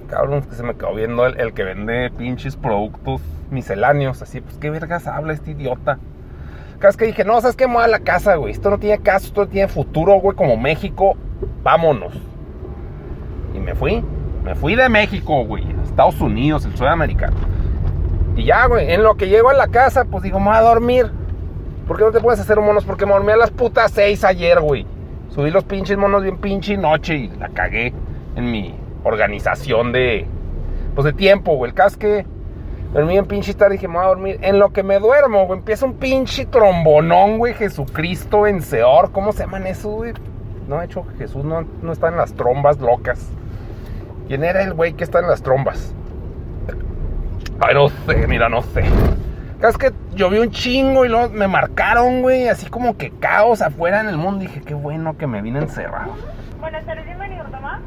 Cabrón, 0.09 0.41
que 0.41 0.55
se 0.55 0.63
me 0.63 0.75
quedó 0.75 0.93
viendo 0.93 1.25
el, 1.25 1.39
el 1.39 1.53
que 1.53 1.63
vende 1.63 2.11
pinches 2.17 2.55
productos 2.57 3.21
misceláneos. 3.49 4.21
Así, 4.21 4.41
pues 4.41 4.57
qué 4.57 4.69
vergas 4.69 5.07
habla 5.07 5.33
este 5.33 5.51
idiota. 5.51 5.99
Vez 6.81 6.97
que 6.97 7.05
dije, 7.05 7.23
no, 7.23 7.39
¿sabes 7.39 7.55
qué? 7.55 7.67
Me 7.67 7.75
voy 7.75 7.83
a 7.83 7.87
la 7.87 7.99
casa, 7.99 8.35
güey. 8.35 8.51
Esto 8.51 8.71
no 8.71 8.79
tiene 8.79 8.97
caso, 8.99 9.27
esto 9.27 9.41
no 9.41 9.47
tiene 9.47 9.67
futuro, 9.67 10.15
güey, 10.19 10.35
como 10.35 10.57
México. 10.57 11.15
Vámonos. 11.63 12.13
Y 13.53 13.59
me 13.59 13.75
fui. 13.75 14.03
Me 14.43 14.55
fui 14.55 14.75
de 14.75 14.89
México, 14.89 15.45
güey. 15.45 15.63
Estados 15.83 16.19
Unidos, 16.19 16.65
el 16.65 16.75
sudamericano. 16.75 17.37
Y 18.35 18.45
ya, 18.45 18.65
güey, 18.65 18.91
en 18.91 19.03
lo 19.03 19.15
que 19.15 19.29
llego 19.29 19.49
a 19.49 19.53
la 19.53 19.67
casa, 19.67 20.05
pues 20.05 20.23
digo, 20.23 20.39
me 20.39 20.47
voy 20.47 20.55
a 20.55 20.61
dormir. 20.61 21.11
¿Por 21.91 21.97
qué 21.97 22.05
no 22.05 22.11
te 22.13 22.21
puedes 22.21 22.39
hacer 22.39 22.57
monos? 22.57 22.85
Porque 22.85 23.05
me 23.05 23.11
dormí 23.11 23.33
a 23.33 23.35
las 23.35 23.51
putas 23.51 23.91
seis 23.91 24.23
ayer, 24.23 24.61
güey. 24.61 24.87
Subí 25.27 25.51
los 25.51 25.65
pinches 25.65 25.97
monos 25.97 26.23
bien 26.23 26.37
pinche 26.37 26.77
noche 26.77 27.15
y 27.15 27.27
la 27.37 27.49
cagué 27.49 27.93
en 28.37 28.49
mi 28.49 28.73
organización 29.03 29.91
de, 29.91 30.25
pues 30.95 31.03
de 31.03 31.11
tiempo, 31.11 31.57
güey. 31.57 31.71
El 31.71 31.75
casque 31.75 32.25
Dormí 32.93 33.17
en 33.17 33.25
pinche 33.25 33.53
tarde 33.53 33.75
y 33.75 33.77
dije, 33.77 33.89
me 33.89 33.95
voy 33.95 34.05
a 34.05 34.07
dormir. 34.07 34.39
En 34.41 34.57
lo 34.57 34.69
que 34.69 34.83
me 34.83 34.99
duermo, 34.99 35.45
güey, 35.47 35.59
empieza 35.59 35.85
un 35.85 35.95
pinche 35.95 36.45
trombonón, 36.45 37.37
güey. 37.39 37.55
Jesucristo 37.55 38.43
vencedor. 38.43 39.11
¿Cómo 39.11 39.33
se 39.33 39.39
llaman 39.39 39.67
eso, 39.67 39.89
güey? 39.89 40.13
No, 40.69 40.79
de 40.79 40.85
hecho, 40.85 41.03
Jesús 41.17 41.43
no, 41.43 41.65
no 41.81 41.91
está 41.91 42.07
en 42.07 42.15
las 42.15 42.31
trombas 42.35 42.79
locas. 42.79 43.29
¿Quién 44.29 44.45
era 44.45 44.63
el 44.63 44.73
güey 44.75 44.93
que 44.93 45.03
está 45.03 45.19
en 45.19 45.27
las 45.27 45.43
trombas? 45.43 45.93
Ay, 47.59 47.75
no 47.75 47.89
sé, 47.89 48.27
mira, 48.27 48.47
no 48.47 48.61
sé. 48.61 48.81
Es 49.61 49.77
que 49.77 49.93
llovió 50.15 50.41
un 50.41 50.49
chingo 50.49 51.05
y 51.05 51.09
luego 51.09 51.29
me 51.29 51.47
marcaron, 51.47 52.23
güey, 52.23 52.47
así 52.47 52.65
como 52.65 52.97
que 52.97 53.11
caos 53.11 53.61
afuera 53.61 54.01
en 54.01 54.09
el 54.09 54.17
mundo. 54.17 54.39
Dije, 54.39 54.61
qué 54.61 54.73
bueno 54.73 55.15
que 55.17 55.27
me 55.27 55.39
vine 55.41 55.59
encerrado. 55.59 56.15
Buenas 56.59 56.83
tardes, 56.85 57.05
bienvenido, 57.05 57.45
Tomás. 57.45 57.79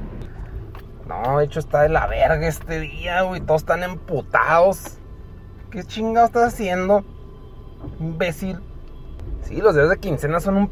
No, 1.08 1.38
de 1.38 1.44
hecho 1.44 1.58
está 1.58 1.82
de 1.82 1.88
la 1.88 2.06
verga 2.06 2.46
este 2.46 2.78
día, 2.78 3.22
güey. 3.22 3.40
Todos 3.40 3.62
están 3.62 3.82
emputados. 3.82 4.98
¿Qué 5.70 5.82
chingado 5.82 6.26
estás 6.26 6.54
haciendo? 6.54 7.04
Imbécil. 7.98 8.60
Sí, 9.42 9.56
los 9.56 9.74
días 9.74 9.90
de 9.90 9.98
quincena 9.98 10.38
son 10.38 10.56
un 10.56 10.70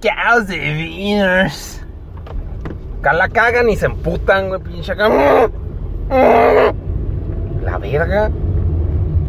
caos 0.00 0.46
de 0.46 0.56
winners. 0.56 1.84
Acá 3.00 3.12
la 3.14 3.28
cagan 3.28 3.68
y 3.68 3.76
se 3.76 3.86
emputan, 3.86 4.48
güey, 4.48 4.60
pinche 4.60 4.92
acá. 4.92 5.08
La 7.62 7.78
verga. 7.78 8.30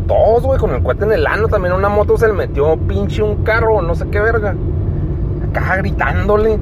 Todos, 0.08 0.44
güey, 0.44 0.60
con 0.60 0.72
el 0.72 0.82
cuete 0.82 1.06
en 1.06 1.12
el 1.12 1.26
ano. 1.26 1.48
También 1.48 1.74
una 1.74 1.90
moto 1.90 2.18
se 2.18 2.28
le 2.28 2.34
metió 2.34 2.78
pinche 2.78 3.24
un 3.24 3.44
carro, 3.44 3.82
no 3.82 3.96
sé 3.96 4.08
qué 4.10 4.20
verga. 4.20 4.56
Acá 5.50 5.78
gritándole. 5.78 6.60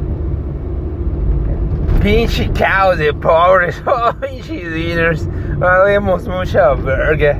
Pinche 2.01 2.50
cows 2.51 2.97
de 2.97 3.13
pobres. 3.13 3.83
Pinche 4.21 4.63
leaders. 4.63 5.27
Valemos 5.57 6.27
mucha 6.27 6.73
verga. 6.73 7.39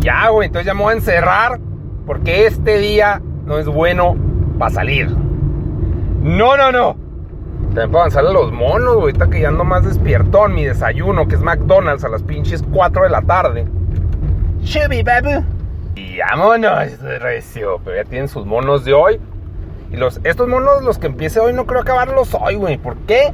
Ya, 0.00 0.28
güey, 0.30 0.46
entonces 0.46 0.66
ya 0.66 0.74
me 0.74 0.82
voy 0.82 0.92
a 0.92 0.96
encerrar. 0.96 1.60
Porque 2.06 2.46
este 2.46 2.78
día 2.78 3.20
no 3.44 3.58
es 3.58 3.66
bueno 3.66 4.16
para 4.58 4.70
salir. 4.70 5.10
No, 6.22 6.56
no, 6.56 6.72
no. 6.72 6.96
También 7.74 7.94
avanzar 7.94 8.26
a 8.26 8.32
los 8.32 8.50
monos, 8.52 8.94
güey. 8.94 9.12
Ahorita 9.12 9.28
que 9.28 9.40
ya 9.40 9.48
ando 9.48 9.64
más 9.64 9.84
despiertón. 9.84 10.54
Mi 10.54 10.64
desayuno, 10.64 11.28
que 11.28 11.36
es 11.36 11.42
McDonald's 11.42 12.04
a 12.04 12.08
las 12.08 12.22
pinches 12.22 12.64
4 12.72 13.04
de 13.04 13.10
la 13.10 13.22
tarde. 13.22 13.66
Chubby, 14.64 15.02
babu. 15.02 15.44
Y 15.94 16.18
vámonos, 16.18 17.00
recio. 17.00 17.80
Pero 17.84 17.96
ya 17.96 18.04
tienen 18.04 18.28
sus 18.28 18.46
monos 18.46 18.84
de 18.84 18.92
hoy. 18.92 19.20
Y 19.90 19.96
los, 19.96 20.20
estos 20.24 20.48
monos, 20.48 20.82
los 20.82 20.98
que 20.98 21.08
empiece 21.08 21.40
hoy, 21.40 21.52
no 21.52 21.66
creo 21.66 21.80
acabarlos 21.80 22.34
hoy, 22.34 22.54
güey. 22.54 22.78
¿Por 22.78 22.96
qué? 22.98 23.32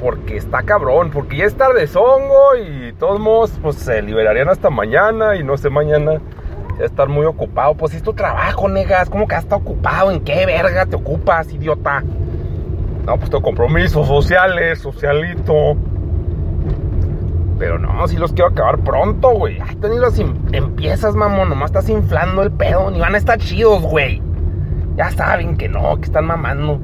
Porque 0.00 0.36
está 0.36 0.62
cabrón, 0.62 1.10
porque 1.10 1.38
ya 1.38 1.46
es 1.46 1.56
tarde 1.56 1.86
zongo 1.86 2.56
y 2.56 2.92
todos 2.94 3.18
modos, 3.18 3.52
pues 3.62 3.76
se 3.76 4.02
liberarían 4.02 4.48
hasta 4.48 4.70
mañana 4.70 5.36
y 5.36 5.42
no 5.42 5.56
sé, 5.56 5.70
mañana 5.70 6.20
ya 6.78 6.84
estar 6.84 7.08
muy 7.08 7.26
ocupado. 7.26 7.74
Pues 7.74 7.94
es 7.94 8.02
tu 8.02 8.12
trabajo, 8.12 8.68
negas. 8.68 9.10
¿Cómo 9.10 9.26
que 9.26 9.34
está 9.34 9.56
ocupado? 9.56 10.10
¿En 10.12 10.20
qué 10.20 10.46
verga 10.46 10.86
te 10.86 10.96
ocupas, 10.96 11.52
idiota? 11.52 12.02
No, 13.06 13.16
pues 13.16 13.30
tengo 13.30 13.42
compromisos 13.42 14.06
sociales, 14.06 14.78
socialito. 14.78 15.76
Pero 17.58 17.78
no, 17.78 18.06
si 18.08 18.16
los 18.16 18.32
quiero 18.32 18.50
acabar 18.50 18.78
pronto, 18.78 19.30
güey. 19.30 19.58
Ay, 19.60 19.76
tú 19.76 19.88
los 19.88 20.18
empiezas, 20.18 21.14
mamón. 21.14 21.48
Nomás 21.48 21.70
estás 21.70 21.88
inflando 21.88 22.42
el 22.42 22.50
pedo. 22.50 22.90
Ni 22.90 23.00
van 23.00 23.14
a 23.14 23.18
estar 23.18 23.38
chidos, 23.38 23.82
güey. 23.82 24.20
Ya 24.96 25.10
saben 25.10 25.56
que 25.56 25.68
no, 25.68 25.96
que 25.96 26.04
están 26.06 26.26
mamando. 26.26 26.80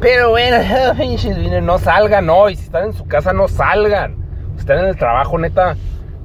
Pero 0.00 0.30
bueno, 0.30 0.58
no 1.62 1.78
salgan 1.78 2.30
hoy. 2.30 2.56
Si 2.56 2.64
están 2.64 2.86
en 2.86 2.92
su 2.92 3.06
casa, 3.06 3.32
no 3.32 3.48
salgan. 3.48 4.16
Si 4.54 4.60
están 4.60 4.78
en 4.78 4.86
el 4.86 4.96
trabajo, 4.96 5.38
neta, 5.38 5.76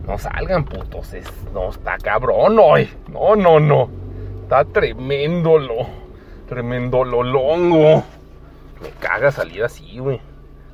no 0.07 0.17
salgan, 0.17 0.65
putos. 0.65 1.13
no, 1.53 1.69
está 1.69 1.97
cabrón 1.97 2.57
hoy. 2.59 2.89
No, 3.11 3.35
no, 3.35 3.59
no. 3.59 3.89
Está 4.43 4.65
tremendo 4.65 5.57
lo. 5.57 5.87
Tremendo 6.47 7.03
lo 7.03 7.23
longo. 7.23 8.03
Me 8.81 8.89
caga 8.99 9.31
salir 9.31 9.63
así, 9.63 9.99
güey. 9.99 10.19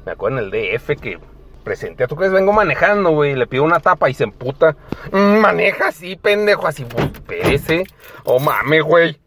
Me 0.05 0.13
acuerdo 0.13 0.39
en 0.39 0.45
el 0.45 0.51
DF 0.51 0.99
que 0.99 1.19
presenté. 1.67 2.07
¿Tú 2.07 2.15
crees? 2.15 2.31
Vengo 2.31 2.53
manejando, 2.53 3.11
güey. 3.11 3.35
Le 3.35 3.45
pido 3.45 3.63
una 3.63 3.81
tapa 3.81 4.09
y 4.09 4.13
se 4.13 4.23
emputa. 4.23 4.77
Mm, 5.11 5.39
maneja 5.39 5.89
así, 5.89 6.15
pendejo. 6.15 6.65
Así, 6.65 6.85
espérese. 7.13 7.83
Oh, 8.23 8.39
mame, 8.39 8.79
güey. 8.79 9.19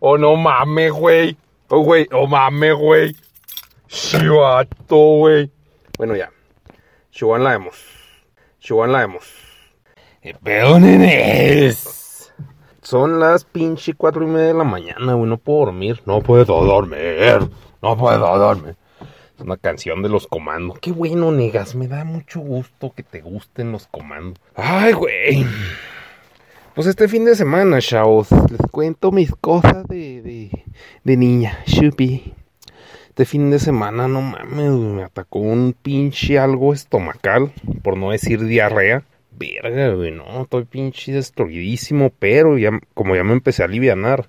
Oh, 0.00 0.18
no 0.18 0.36
mames, 0.36 0.92
güey. 0.92 1.38
Oh, 1.68 1.80
güey. 1.80 2.06
Oh, 2.12 2.26
mames, 2.26 2.74
güey. 2.74 3.16
Chivato, 3.88 4.96
güey. 4.96 5.50
Bueno, 5.96 6.14
ya. 6.16 6.30
Chihuahua 7.10 7.38
la 7.38 7.54
hemos. 7.54 7.76
Chihuahua 8.60 8.92
la 8.92 9.02
hemos. 9.04 9.24
nenes? 10.80 12.32
Son 12.82 13.18
las 13.18 13.44
pinche 13.44 13.94
cuatro 13.94 14.22
y 14.22 14.26
media 14.26 14.48
de 14.48 14.54
la 14.54 14.64
mañana, 14.64 15.14
güey. 15.14 15.30
No 15.30 15.38
puedo 15.38 15.60
dormir. 15.66 16.02
No 16.04 16.20
puedo 16.20 16.44
dormir. 16.44 17.48
No 17.80 17.96
puedo 17.96 18.38
dormir. 18.38 18.76
Una 19.38 19.56
canción 19.56 20.02
de 20.02 20.08
los 20.08 20.26
comandos. 20.26 20.78
Qué 20.80 20.92
bueno, 20.92 21.30
negas. 21.30 21.74
Me 21.74 21.88
da 21.88 22.04
mucho 22.04 22.40
gusto 22.40 22.92
que 22.94 23.02
te 23.02 23.20
gusten 23.20 23.72
los 23.72 23.86
comandos. 23.86 24.40
Ay, 24.54 24.92
güey. 24.92 25.44
Pues 26.76 26.86
este 26.86 27.08
fin 27.08 27.24
de 27.24 27.34
semana, 27.34 27.80
chavos, 27.80 28.28
les 28.50 28.60
cuento 28.70 29.10
mis 29.10 29.30
cosas 29.30 29.88
de, 29.88 30.50
de, 31.04 31.16
niña, 31.16 31.58
Shupi. 31.64 32.34
Este 33.08 33.24
fin 33.24 33.50
de 33.50 33.58
semana, 33.58 34.08
no 34.08 34.20
mames, 34.20 34.72
me 34.72 35.02
atacó 35.02 35.38
un 35.38 35.72
pinche 35.72 36.38
algo 36.38 36.74
estomacal, 36.74 37.50
por 37.82 37.96
no 37.96 38.10
decir 38.10 38.44
diarrea. 38.44 39.04
Verga, 39.30 39.94
güey, 39.94 40.10
no, 40.10 40.42
estoy 40.42 40.66
pinche 40.66 41.12
destruidísimo, 41.12 42.10
pero 42.18 42.58
ya, 42.58 42.78
como 42.92 43.16
ya 43.16 43.24
me 43.24 43.32
empecé 43.32 43.62
a 43.62 43.66
alivianar. 43.66 44.28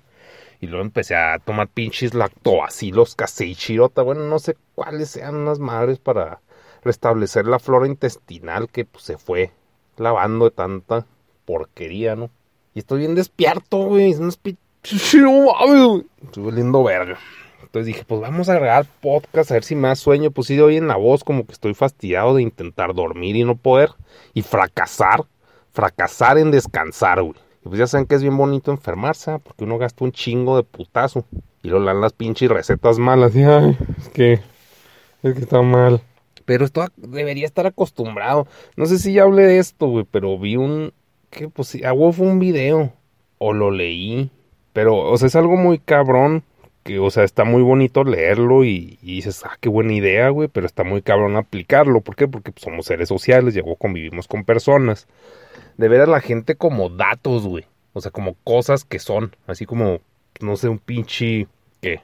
Y 0.60 0.66
luego 0.66 0.84
empecé 0.84 1.14
a 1.14 1.38
tomar 1.38 1.68
pinches 1.68 2.14
lactobacilos, 2.14 3.16
chirota, 3.54 4.02
bueno, 4.02 4.22
no 4.22 4.38
sé 4.38 4.56
cuáles 4.74 5.10
sean 5.10 5.36
unas 5.36 5.58
madres 5.58 5.98
para 5.98 6.40
restablecer 6.82 7.46
la 7.46 7.58
flora 7.58 7.86
intestinal 7.86 8.68
que 8.68 8.84
pues, 8.84 9.04
se 9.04 9.18
fue 9.18 9.52
lavando 9.96 10.46
de 10.46 10.50
tanta 10.50 11.06
porquería, 11.44 12.16
¿no? 12.16 12.30
Y 12.74 12.80
estoy 12.80 13.00
bien 13.00 13.14
despierto, 13.14 13.78
güey. 13.78 14.14
No 14.14 14.28
Estoy 16.22 16.42
volviendo 16.42 16.82
verga. 16.82 17.18
Entonces 17.62 17.86
dije, 17.86 18.04
pues 18.06 18.20
vamos 18.20 18.48
a 18.48 18.52
agregar 18.52 18.86
podcast 19.00 19.50
a 19.50 19.54
ver 19.54 19.64
si 19.64 19.74
da 19.74 19.94
sueño. 19.96 20.30
Pues 20.30 20.46
sí, 20.46 20.56
de 20.56 20.62
hoy 20.62 20.76
en 20.76 20.88
la 20.88 20.96
voz 20.96 21.24
como 21.24 21.44
que 21.44 21.52
estoy 21.52 21.74
fastidiado 21.74 22.34
de 22.34 22.42
intentar 22.42 22.94
dormir 22.94 23.36
y 23.36 23.44
no 23.44 23.56
poder. 23.56 23.90
Y 24.32 24.42
fracasar. 24.42 25.24
Fracasar 25.72 26.38
en 26.38 26.50
descansar, 26.50 27.22
güey. 27.22 27.36
Pues 27.68 27.78
ya 27.78 27.86
saben 27.86 28.06
que 28.06 28.14
es 28.14 28.22
bien 28.22 28.36
bonito 28.36 28.70
enfermarse, 28.70 29.30
¿ah? 29.30 29.38
porque 29.38 29.64
uno 29.64 29.76
gasta 29.76 30.02
un 30.02 30.12
chingo 30.12 30.56
de 30.56 30.62
putazo. 30.62 31.26
Y 31.62 31.68
lo 31.68 31.84
dan 31.84 32.00
las 32.00 32.14
pinches 32.14 32.48
recetas 32.48 32.98
malas. 32.98 33.36
Y, 33.36 33.42
es 33.42 34.08
que, 34.12 34.40
es 35.22 35.34
que 35.34 35.40
está 35.40 35.60
mal. 35.60 36.00
Pero 36.46 36.64
esto 36.64 36.86
debería 36.96 37.44
estar 37.44 37.66
acostumbrado. 37.66 38.46
No 38.76 38.86
sé 38.86 38.98
si 38.98 39.12
ya 39.12 39.24
hablé 39.24 39.42
de 39.42 39.58
esto, 39.58 39.86
güey, 39.88 40.06
pero 40.10 40.38
vi 40.38 40.56
un... 40.56 40.94
que 41.28 41.50
Pues 41.50 41.68
sí, 41.68 41.84
hago 41.84 42.10
fue 42.12 42.26
un 42.26 42.38
video. 42.38 42.92
O 43.36 43.52
lo 43.52 43.70
leí. 43.70 44.30
Pero, 44.72 44.96
o 44.96 45.16
sea, 45.18 45.26
es 45.26 45.36
algo 45.36 45.56
muy 45.56 45.78
cabrón. 45.78 46.44
Que, 46.88 46.98
o 46.98 47.10
sea, 47.10 47.24
está 47.24 47.44
muy 47.44 47.60
bonito 47.60 48.02
leerlo 48.02 48.64
y, 48.64 48.98
dices, 49.02 49.44
ah, 49.44 49.58
qué 49.60 49.68
buena 49.68 49.92
idea, 49.92 50.30
güey. 50.30 50.48
Pero 50.48 50.64
está 50.64 50.84
muy 50.84 51.02
cabrón 51.02 51.36
aplicarlo. 51.36 52.00
¿Por 52.00 52.16
qué? 52.16 52.26
Porque 52.26 52.50
pues, 52.50 52.64
somos 52.64 52.86
seres 52.86 53.10
sociales, 53.10 53.52
llegó, 53.52 53.76
convivimos 53.76 54.26
con 54.26 54.44
personas. 54.44 55.06
De 55.76 55.88
ver 55.88 56.00
a 56.00 56.06
la 56.06 56.22
gente 56.22 56.54
como 56.54 56.88
datos, 56.88 57.46
güey. 57.46 57.66
O 57.92 58.00
sea, 58.00 58.10
como 58.10 58.36
cosas 58.42 58.84
que 58.84 59.00
son. 59.00 59.36
Así 59.46 59.66
como, 59.66 60.00
no 60.40 60.56
sé, 60.56 60.70
un 60.70 60.78
pinche... 60.78 61.46
¿Qué? 61.82 62.00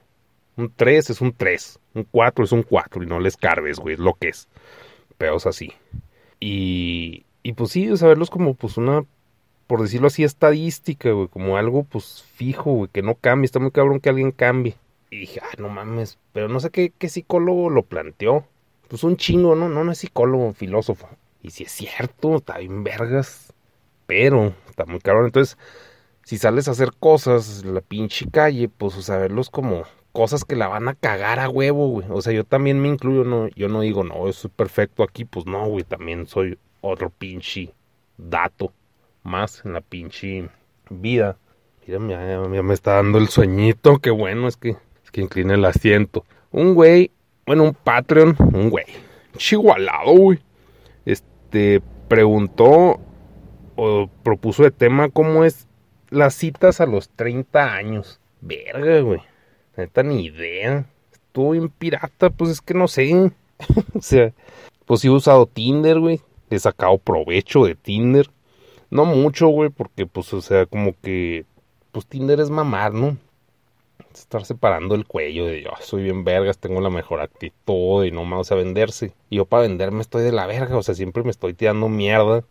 Un 0.59 0.71
3 0.76 1.09
es 1.09 1.23
un 1.23 1.33
3. 1.33 1.81
Un 1.95 2.07
4 2.11 2.45
es 2.45 2.53
un 2.53 2.62
4. 2.62 3.05
Y 3.05 3.07
no 3.07 3.21
les 3.21 3.38
carbes, 3.38 3.79
güey. 3.79 3.95
Es 3.95 4.00
lo 4.00 4.12
que 4.12 4.29
es. 4.29 4.49
Peos 5.17 5.47
así. 5.47 5.73
Y, 6.41 7.25
y 7.43 7.55
pues 7.55 7.71
sí, 7.71 7.91
o 7.91 7.97
sea, 7.97 8.09
verlos 8.09 8.29
como 8.29 8.53
pues 8.53 8.76
una, 8.76 9.07
por 9.66 9.83
decirlo 9.83 10.09
así, 10.09 10.25
estadística, 10.25 11.11
güey. 11.11 11.28
Como 11.28 11.56
algo 11.56 11.85
pues 11.85 12.23
fijo, 12.35 12.73
güey. 12.73 12.90
Que 12.92 13.02
no 13.02 13.14
cambie. 13.14 13.47
Está 13.47 13.59
muy 13.59 13.71
cabrón 13.71 14.00
que 14.00 14.11
alguien 14.11 14.33
cambie. 14.33 14.76
Y 15.11 15.21
dije, 15.21 15.40
ah, 15.42 15.54
no 15.59 15.68
mames. 15.68 16.18
Pero 16.33 16.49
no 16.49 16.61
sé 16.61 16.71
qué, 16.71 16.92
psicólogo 17.09 17.71
lo 17.71 17.85
planteó. 17.85 18.47
Pues 18.88 19.04
un 19.04 19.16
chingo, 19.16 19.54
¿no? 19.54 19.68
No, 19.68 19.85
no 19.85 19.92
es 19.92 19.99
psicólogo, 19.99 20.52
filósofo. 20.52 21.09
Y 21.42 21.50
si 21.50 21.64
es 21.64 21.73
cierto, 21.73 22.37
está 22.37 22.59
bien 22.59 22.85
vergas. 22.85 23.52
Pero 24.06 24.54
está 24.68 24.85
muy 24.85 25.00
cabrón. 25.00 25.26
Entonces, 25.26 25.56
si 26.25 26.37
sales 26.38 26.68
a 26.68 26.73
hacer 26.73 26.90
cosas 26.99 27.64
la 27.64 27.80
pinche 27.80 28.28
calle, 28.30 28.68
pues, 28.68 28.97
o 28.97 29.02
sea, 29.02 29.16
verlos 29.16 29.50
como 29.50 29.85
cosas 30.12 30.44
que 30.44 30.56
la 30.56 30.68
van 30.68 30.88
a 30.88 30.94
cagar 30.94 31.40
a 31.40 31.49
huevo, 31.49 31.88
güey. 31.88 32.06
O 32.11 32.23
sea, 32.23 32.33
yo 32.33 32.44
también 32.44 32.80
me 32.80 32.88
incluyo, 32.88 33.25
no, 33.25 33.49
yo 33.49 33.68
no 33.68 33.80
digo, 33.80 34.04
no, 34.04 34.28
eso 34.28 34.49
es 34.49 34.54
perfecto 34.54 35.02
aquí, 35.02 35.25
pues 35.25 35.44
no, 35.47 35.66
güey, 35.66 35.85
también 35.85 36.26
soy 36.26 36.59
otro 36.80 37.11
pinche 37.11 37.75
dato 38.16 38.73
más 39.25 39.62
en 39.64 39.73
la 39.73 39.81
pinche 39.81 40.49
vida. 40.90 41.37
Mira, 41.87 42.26
ya, 42.26 42.62
me 42.62 42.75
está 42.75 42.95
dando 42.95 43.19
el 43.19 43.28
sueñito, 43.28 43.99
qué 43.99 44.11
bueno, 44.11 44.49
es 44.49 44.57
que, 44.57 44.71
es 45.02 45.11
que 45.11 45.21
inclina 45.21 45.54
el 45.54 45.64
asiento. 45.64 46.25
Un 46.50 46.75
güey, 46.75 47.11
bueno, 47.47 47.64
un 47.64 47.75
Patreon, 47.75 48.37
un 48.38 48.71
güey, 48.71 48.87
chihualado, 49.37 50.12
güey. 50.12 50.38
Este, 51.04 51.83
preguntó 52.09 53.00
o 53.76 54.09
propuso 54.23 54.62
de 54.62 54.71
tema 54.71 55.11
cómo 55.11 55.45
es 55.45 55.66
las 56.11 56.35
citas 56.35 56.81
a 56.81 56.87
los 56.87 57.11
30 57.11 57.75
años. 57.75 58.21
Verga, 58.40 59.00
güey. 59.00 59.21
Neta, 59.76 60.02
ni 60.02 60.25
idea. 60.25 60.87
Estuvo 61.12 61.50
bien 61.50 61.69
pirata, 61.69 62.31
pues 62.31 62.50
es 62.50 62.61
que 62.61 62.75
no 62.75 62.88
sé. 62.88 63.33
o 63.95 64.00
sea, 64.00 64.33
pues 64.87 65.00
sí 65.00 65.09
he 65.09 65.11
usado 65.11 65.47
Tinder, 65.47 65.99
güey. 65.99 66.21
He 66.50 66.59
sacado 66.59 66.99
provecho 66.99 67.64
de 67.64 67.75
Tinder. 67.75 68.31
No 68.95 69.05
mucho, 69.07 69.49
güey, 69.49 69.71
porque 69.71 70.07
pues, 70.07 70.33
o 70.35 70.41
sea, 70.41 70.67
como 70.67 70.95
que, 71.03 71.47
pues 71.91 72.07
Tinder 72.07 72.39
es 72.39 72.49
mamar, 72.49 72.95
¿no? 72.95 73.17
Estar 74.15 74.45
separando 74.45 74.95
el 74.95 75.05
cuello 75.05 75.47
de 75.47 75.63
yo 75.63 75.71
soy 75.81 76.05
bien 76.05 76.23
vergas, 76.23 76.59
tengo 76.59 76.81
la 76.81 76.91
mejor 76.91 77.21
actitud 77.21 78.05
y 78.05 78.13
no 78.13 78.25
me 78.25 78.37
vas 78.37 78.53
a 78.53 78.55
venderse. 78.55 79.13
Y 79.31 79.39
yo 79.39 79.47
para 79.47 79.63
venderme 79.63 80.01
estoy 80.01 80.23
de 80.23 80.31
la 80.31 80.47
verga, 80.47 80.77
o 80.77 80.83
sea, 80.85 80.95
siempre 80.95 81.25
me 81.25 81.33
estoy 81.33 81.55
tirando 81.55 81.89
mierda 81.89 82.45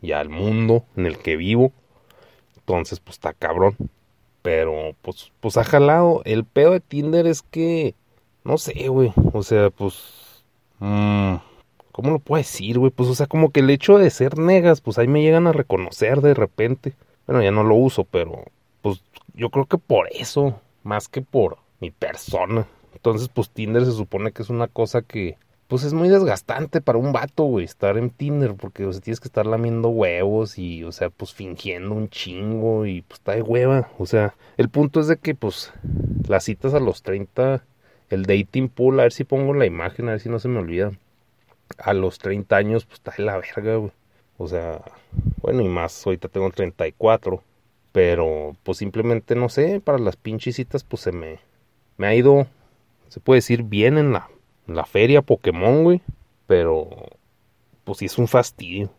y 0.00 0.12
al 0.12 0.30
mundo 0.30 0.86
en 0.96 1.04
el 1.04 1.18
que 1.18 1.36
vivo. 1.36 1.72
Entonces, 2.56 2.98
pues 2.98 3.16
está 3.16 3.34
cabrón. 3.34 3.76
Pero, 4.40 4.96
pues, 5.02 5.30
pues 5.40 5.58
ha 5.58 5.64
jalado. 5.64 6.22
El 6.24 6.46
pedo 6.46 6.70
de 6.70 6.80
Tinder 6.80 7.26
es 7.26 7.42
que, 7.42 7.94
no 8.44 8.56
sé, 8.56 8.88
güey. 8.88 9.12
O 9.34 9.42
sea, 9.42 9.68
pues, 9.68 10.42
mmm, 10.78 11.34
¿cómo 11.92 12.10
lo 12.10 12.18
puedo 12.18 12.38
decir, 12.38 12.78
güey? 12.78 12.90
Pues, 12.90 13.08
o 13.08 13.14
sea, 13.14 13.26
como 13.26 13.50
que 13.50 13.60
el 13.60 13.70
hecho 13.70 13.98
de 13.98 14.10
ser 14.10 14.38
negas, 14.38 14.80
pues 14.80 14.98
ahí 14.98 15.06
me 15.06 15.22
llegan 15.22 15.46
a 15.46 15.52
reconocer 15.52 16.20
de 16.20 16.34
repente. 16.34 16.94
Bueno, 17.26 17.42
ya 17.42 17.52
no 17.52 17.62
lo 17.62 17.76
uso, 17.76 18.04
pero, 18.04 18.44
pues, 18.80 19.02
yo 19.34 19.50
creo 19.50 19.66
que 19.66 19.78
por 19.78 20.08
eso, 20.12 20.60
más 20.82 21.08
que 21.08 21.22
por 21.22 21.58
mi 21.80 21.90
persona. 21.90 22.66
Entonces, 22.94 23.28
pues 23.28 23.50
Tinder 23.50 23.84
se 23.84 23.92
supone 23.92 24.32
que 24.32 24.42
es 24.42 24.50
una 24.50 24.68
cosa 24.68 25.02
que, 25.02 25.36
pues 25.68 25.84
es 25.84 25.94
muy 25.94 26.08
desgastante 26.08 26.80
para 26.80 26.98
un 26.98 27.12
vato, 27.12 27.44
güey, 27.44 27.64
estar 27.64 27.96
en 27.96 28.10
Tinder, 28.10 28.54
porque, 28.54 28.84
o 28.84 28.90
tienes 28.92 29.20
que 29.20 29.28
estar 29.28 29.46
lamiendo 29.46 29.88
huevos 29.88 30.58
y, 30.58 30.84
o 30.84 30.92
sea, 30.92 31.10
pues 31.10 31.32
fingiendo 31.32 31.94
un 31.94 32.08
chingo 32.08 32.86
y, 32.86 33.02
pues, 33.02 33.20
está 33.20 33.32
de 33.32 33.42
hueva. 33.42 33.88
O 33.98 34.06
sea, 34.06 34.34
el 34.56 34.68
punto 34.68 35.00
es 35.00 35.06
de 35.08 35.16
que, 35.16 35.34
pues, 35.34 35.72
las 36.28 36.44
citas 36.44 36.74
a 36.74 36.80
los 36.80 37.02
30, 37.02 37.64
el 38.10 38.24
dating 38.24 38.68
pool, 38.68 39.00
a 39.00 39.04
ver 39.04 39.12
si 39.12 39.24
pongo 39.24 39.54
la 39.54 39.66
imagen, 39.66 40.08
a 40.08 40.12
ver 40.12 40.20
si 40.20 40.28
no 40.28 40.38
se 40.38 40.48
me 40.48 40.58
olvida. 40.58 40.92
A 41.78 41.94
los 41.94 42.18
30 42.18 42.56
años, 42.56 42.84
pues, 42.84 42.98
está 42.98 43.12
de 43.16 43.24
la 43.24 43.38
verga, 43.38 43.76
güey. 43.76 43.92
O 44.38 44.48
sea, 44.48 44.82
bueno, 45.40 45.62
y 45.62 45.68
más, 45.68 46.06
ahorita 46.06 46.28
tengo 46.28 46.50
34. 46.50 47.42
Pero, 47.92 48.56
pues, 48.62 48.78
simplemente, 48.78 49.34
no 49.34 49.48
sé, 49.48 49.80
para 49.80 49.98
las 49.98 50.16
pinches 50.16 50.56
citas, 50.56 50.84
pues, 50.84 51.02
se 51.02 51.12
me, 51.12 51.38
me 51.96 52.06
ha 52.06 52.14
ido, 52.14 52.46
se 53.08 53.20
puede 53.20 53.38
decir, 53.38 53.62
bien 53.64 53.98
en 53.98 54.12
la 54.12 54.28
la 54.66 54.84
feria 54.84 55.22
Pokémon, 55.22 55.84
güey. 55.84 56.00
Pero, 56.46 56.88
pues 57.84 57.98
sí 57.98 58.06
es 58.06 58.18
un 58.18 58.28
fastidio. 58.28 58.90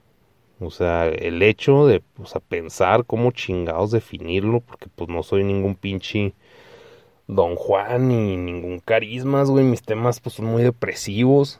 O 0.59 0.71
sea, 0.71 1.07
el 1.07 1.41
hecho 1.41 1.85
de, 1.85 2.01
o 2.21 2.25
sea, 2.25 2.41
pensar 2.41 3.05
cómo 3.05 3.31
chingados 3.31 3.91
definirlo, 3.91 4.61
porque 4.61 4.87
pues 4.95 5.09
no 5.09 5.23
soy 5.23 5.43
ningún 5.43 5.75
pinche 5.75 6.33
Don 7.27 7.55
Juan 7.55 8.09
ni 8.09 8.37
ningún 8.37 8.79
carismas, 8.79 9.49
güey. 9.49 9.65
Mis 9.65 9.81
temas 9.81 10.19
pues 10.19 10.35
son 10.35 10.45
muy 10.45 10.63
depresivos. 10.63 11.59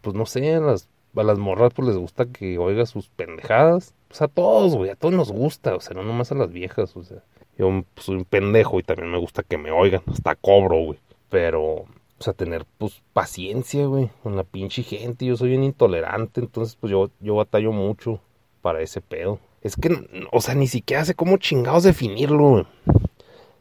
Pues 0.00 0.14
no 0.14 0.26
sé, 0.26 0.54
a 0.54 0.60
las, 0.60 0.88
a 1.16 1.22
las 1.22 1.38
morras 1.38 1.72
pues 1.74 1.88
les 1.88 1.96
gusta 1.96 2.26
que 2.26 2.58
oiga 2.58 2.86
sus 2.86 3.08
pendejadas. 3.08 3.94
Pues 4.08 4.22
a 4.22 4.28
todos, 4.28 4.76
güey, 4.76 4.90
a 4.90 4.96
todos 4.96 5.14
nos 5.14 5.32
gusta, 5.32 5.74
o 5.74 5.80
sea, 5.80 5.94
no 5.94 6.02
nomás 6.02 6.32
a 6.32 6.36
las 6.36 6.52
viejas, 6.52 6.96
o 6.96 7.04
sea. 7.04 7.22
Yo 7.58 7.84
soy 7.96 8.16
un 8.16 8.24
pendejo 8.24 8.80
y 8.80 8.82
también 8.82 9.10
me 9.10 9.18
gusta 9.18 9.42
que 9.42 9.58
me 9.58 9.70
oigan, 9.70 10.02
hasta 10.06 10.34
cobro, 10.34 10.76
güey. 10.78 10.98
Pero, 11.28 11.84
pues 12.16 12.28
a 12.28 12.32
tener 12.32 12.64
pues 12.78 13.02
paciencia, 13.12 13.86
güey, 13.86 14.10
con 14.22 14.36
la 14.36 14.44
pinche 14.44 14.82
gente. 14.82 15.26
Yo 15.26 15.36
soy 15.36 15.50
bien 15.50 15.64
intolerante, 15.64 16.40
entonces 16.40 16.76
pues 16.76 16.90
yo, 16.90 17.10
yo 17.20 17.34
batallo 17.34 17.72
mucho 17.72 18.20
para 18.62 18.80
ese 18.80 19.00
pedo. 19.00 19.38
Es 19.62 19.76
que, 19.76 19.90
o 20.32 20.40
sea, 20.40 20.54
ni 20.54 20.66
siquiera 20.66 21.04
sé 21.04 21.14
cómo 21.14 21.36
chingados 21.36 21.82
definirlo, 21.82 22.48
güey. 22.48 22.66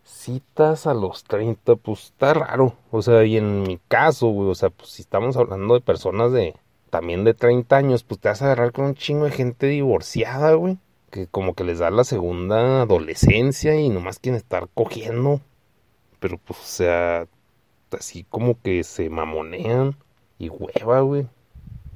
Citas 0.10 0.88
a 0.88 0.93
los 0.93 1.24
30, 1.24 1.76
pues 1.76 2.06
está 2.06 2.34
raro. 2.34 2.74
O 2.91 3.02
sea, 3.02 3.24
y 3.26 3.38
en 3.38 3.62
mi 3.62 3.80
caso, 3.88 4.28
güey, 4.28 4.50
o 4.50 4.56
sea, 4.56 4.69
pues 4.69 4.89
si 4.89 5.04
estamos 5.04 5.38
hablando 5.38 5.76
de 5.76 5.82
personas 5.82 6.34
de 6.34 6.56
también 6.89 7.24
de 7.24 7.36
30 7.36 7.78
años, 7.78 8.04
pues 8.04 8.19
te 8.19 8.28
vas 8.28 8.41
a 8.41 8.45
agarrar 8.45 8.72
con 8.72 8.86
un 8.86 8.95
chingo 8.95 9.26
de 9.26 9.32
gente 9.32 9.67
divorciada, 9.67 10.54
güey. 10.56 10.78
Que 11.12 11.28
como 11.28 11.54
que 11.54 11.63
les 11.63 11.80
da 11.80 11.91
la 11.91 12.04
segunda 12.04 12.82
adolescencia 12.82 13.80
y 13.80 13.89
nomás 13.89 14.19
quieren 14.19 14.38
estar 14.38 14.67
cogiendo. 14.74 15.41
Pero 16.19 16.38
pues, 16.39 16.60
o 16.60 16.65
sea, 16.65 17.28
así 17.91 18.26
como 18.28 18.60
que 18.60 18.84
se 18.84 19.10
mamonean 19.10 19.95
y 20.39 20.50
hueva, 20.50 21.02
güey. 21.02 21.28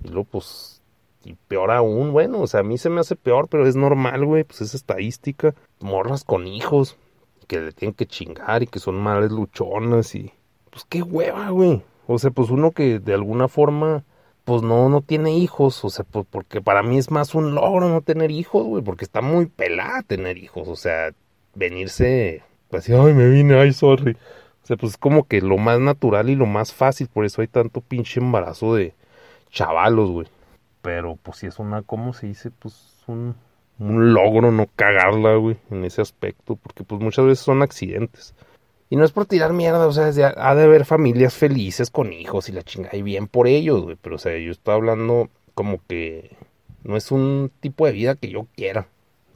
Y 0.04 0.10
luego, 0.10 0.26
pues, 0.26 0.82
y 1.26 1.34
peor 1.34 1.72
aún, 1.72 2.14
bueno, 2.14 2.42
o 2.42 2.48
sea, 2.48 2.60
a 2.60 2.64
mí 2.64 2.78
se 2.78 2.90
me 2.90 3.02
hace 3.02 3.16
peor, 3.16 3.48
pero 3.50 3.68
es 3.68 3.76
normal, 3.76 4.24
güey, 4.24 4.44
pues 4.44 4.62
es 4.62 4.76
estadística. 4.76 5.56
Morras 5.80 6.24
con 6.24 6.48
hijos 6.48 6.98
que 7.44 7.60
le 7.60 7.72
tienen 7.72 7.94
que 7.94 8.06
chingar 8.06 8.64
y 8.64 8.68
que 8.68 8.80
son 8.80 8.96
madres 8.96 9.32
luchonas 9.32 10.16
y, 10.16 10.32
pues, 10.70 10.86
qué 10.90 11.02
hueva, 11.02 11.50
güey. 11.50 11.84
O 12.08 12.20
sea, 12.20 12.32
pues 12.32 12.50
uno 12.50 12.72
que 12.72 13.00
de 13.00 13.14
alguna 13.14 13.48
forma, 13.48 14.04
pues 14.44 14.62
no, 14.62 14.90
no 14.90 15.02
tiene 15.02 15.36
hijos, 15.38 15.84
o 15.86 15.90
sea, 15.90 16.06
pues 16.06 16.26
porque 16.30 16.62
para 16.62 16.84
mí 16.84 16.98
es 16.98 17.12
más 17.12 17.34
un 17.36 17.56
logro 17.56 17.90
no 17.90 18.02
tener 18.02 18.32
hijos, 18.32 18.66
güey, 18.66 18.84
porque 18.84 19.06
está 19.06 19.22
muy 19.22 19.46
pelada 19.46 20.04
tener 20.04 20.38
hijos, 20.38 20.68
o 20.68 20.76
sea, 20.76 21.12
venirse, 21.56 22.44
pues, 22.70 22.90
ay, 22.90 23.14
me 23.14 23.30
vine, 23.30 23.56
ay, 23.60 23.74
sorry. 23.74 24.18
O 24.64 24.66
sea, 24.66 24.78
pues 24.78 24.94
es 24.94 24.98
como 24.98 25.26
que 25.28 25.42
lo 25.42 25.58
más 25.58 25.80
natural 25.80 26.30
y 26.30 26.36
lo 26.36 26.46
más 26.46 26.74
fácil, 26.74 27.08
por 27.08 27.26
eso 27.26 27.42
hay 27.42 27.48
tanto 27.48 27.82
pinche 27.82 28.20
embarazo 28.20 28.76
de 28.76 28.96
chavalos, 29.50 30.10
güey. 30.10 30.28
Pero 30.82 31.18
pues 31.22 31.38
si 31.38 31.48
es 31.48 31.60
una, 31.60 31.82
¿cómo 31.82 32.14
se 32.14 32.28
dice? 32.28 32.52
Pues 32.52 33.04
un, 33.08 33.36
un 33.80 34.14
logro 34.14 34.52
no 34.52 34.68
cagarla, 34.76 35.36
güey, 35.36 35.58
en 35.72 35.86
ese 35.86 36.02
aspecto, 36.02 36.56
porque 36.56 36.84
pues 36.84 37.02
muchas 37.02 37.26
veces 37.26 37.44
son 37.44 37.62
accidentes. 37.62 38.34
Y 38.90 38.96
no 38.96 39.04
es 39.06 39.12
por 39.12 39.26
tirar 39.26 39.54
mierda, 39.54 39.88
o 39.88 39.92
sea, 39.92 40.08
ha 40.38 40.56
de 40.56 40.64
haber 40.64 40.86
familias 40.86 41.34
felices 41.34 41.90
con 41.90 42.14
hijos 42.14 42.50
y 42.50 42.52
la 42.52 42.64
chingada, 42.64 42.96
y 42.96 43.02
bien 43.02 43.28
por 43.28 43.48
ellos, 43.48 43.82
güey, 43.84 43.98
pero 44.00 44.16
o 44.16 44.20
sea, 44.20 44.38
yo 44.38 44.52
estoy 44.52 44.76
hablando 44.76 45.30
como 45.56 45.80
que 45.88 46.32
no 46.84 46.98
es 46.98 47.12
un 47.12 47.52
tipo 47.60 47.86
de 47.86 47.94
vida 47.94 48.16
que 48.16 48.30
yo 48.30 48.48
quiera. 48.56 48.88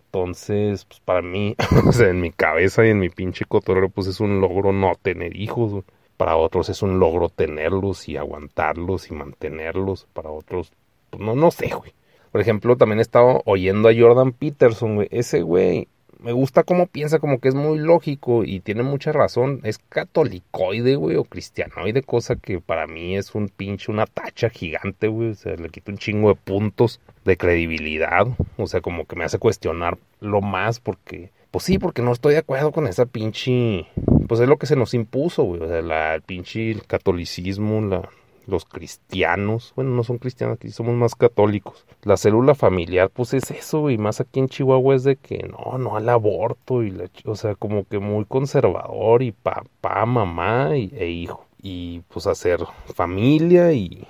Entonces, 0.06 0.86
pues 0.86 1.00
para 1.00 1.22
mí, 1.22 1.56
o 1.88 1.92
sea, 1.92 2.10
en 2.10 2.22
mi 2.22 2.32
cabeza 2.32 2.86
y 2.86 2.90
en 2.90 3.00
mi 3.00 3.10
pinche 3.10 3.46
cotorreo, 3.46 3.90
pues 3.90 4.08
es 4.08 4.20
un 4.20 4.42
logro 4.42 4.74
no 4.74 4.94
tener 5.02 5.36
hijos. 5.36 5.84
Para 6.18 6.36
otros 6.36 6.70
es 6.70 6.82
un 6.82 7.00
logro 7.00 7.30
tenerlos 7.30 8.10
y 8.10 8.18
aguantarlos 8.18 9.12
y 9.12 9.14
mantenerlos. 9.14 10.08
Para 10.14 10.30
otros, 10.30 10.72
pues 11.10 11.22
no, 11.22 11.36
no 11.36 11.52
sé, 11.52 11.70
güey. 11.76 11.94
Por 12.32 12.42
ejemplo, 12.42 12.78
también 12.78 13.00
he 13.00 13.02
estado 13.02 13.42
oyendo 13.46 13.90
a 13.90 13.94
Jordan 13.98 14.32
Peterson, 14.32 14.96
güey. 14.96 15.08
Ese 15.12 15.42
güey 15.42 15.88
me 16.20 16.32
gusta 16.32 16.64
cómo 16.64 16.88
piensa, 16.88 17.20
como 17.20 17.40
que 17.40 17.48
es 17.48 17.56
muy 17.56 17.78
lógico 17.78 18.44
y 18.44 18.60
tiene 18.60 18.84
mucha 18.84 19.12
razón. 19.12 19.62
Es 19.64 19.78
catolicoide, 19.78 20.96
güey, 20.96 21.16
o 21.16 21.24
cristianoide, 21.24 22.02
cosa 22.02 22.36
que 22.36 22.60
para 22.60 22.88
mí 22.88 23.16
es 23.16 23.36
un 23.36 23.50
pinche, 23.50 23.92
una 23.92 24.06
tacha 24.06 24.50
gigante, 24.50 25.08
güey. 25.08 25.32
O 25.32 25.36
sea, 25.36 25.56
le 25.56 25.70
quito 25.70 25.92
un 25.92 25.98
chingo 25.98 26.30
de 26.30 26.36
puntos 26.36 27.00
de 27.26 27.38
credibilidad. 27.38 28.28
O 28.58 28.68
sea, 28.68 28.82
como 28.82 29.06
que 29.06 29.16
me 29.16 29.26
hace 29.26 29.40
cuestionar 29.40 29.98
lo 30.20 30.42
más 30.42 30.80
porque, 30.80 31.32
pues 31.52 31.66
sí, 31.66 31.78
porque 31.78 32.02
no 32.02 32.12
estoy 32.12 32.34
de 32.34 32.40
acuerdo 32.40 32.72
con 32.72 32.88
esa 32.88 33.06
pinche, 33.06 33.88
pues 34.28 34.42
es 34.42 34.48
lo 34.48 34.58
que 34.58 34.66
se 34.66 34.76
nos 34.76 34.94
impuso, 34.94 35.44
güey. 35.44 35.62
O 35.62 35.68
sea, 35.68 35.82
la 35.82 36.16
el 36.16 36.22
pinche 36.22 36.76
catolicismo, 36.88 37.82
la, 37.82 38.10
los 38.48 38.66
cristianos, 38.66 39.74
bueno, 39.76 39.92
no 39.92 40.04
son 40.04 40.18
cristianos, 40.18 40.56
aquí 40.56 40.72
somos 40.72 40.96
más 40.96 41.16
católicos. 41.16 41.86
La 42.04 42.18
célula 42.18 42.56
familiar, 42.56 43.10
pues 43.10 43.34
es 43.34 43.52
eso, 43.52 43.90
y 43.90 43.98
más 43.98 44.22
aquí 44.22 44.40
en 44.40 44.50
Chihuahua 44.50 44.96
es 44.96 45.04
de 45.04 45.18
que 45.18 45.40
no, 45.50 45.78
no 45.78 45.98
al 45.98 46.10
aborto, 46.10 46.82
y 46.82 46.92
la, 46.92 47.10
o 47.26 47.36
sea, 47.36 47.56
como 47.56 47.84
que 47.86 48.00
muy 48.00 48.26
conservador, 48.26 49.22
y 49.22 49.34
papá, 49.34 50.06
mamá 50.06 50.78
y, 50.78 50.92
e 50.96 51.10
hijo. 51.10 51.46
Y 51.62 52.02
pues 52.08 52.28
hacer 52.28 52.62
familia 52.96 53.74
y, 53.74 54.08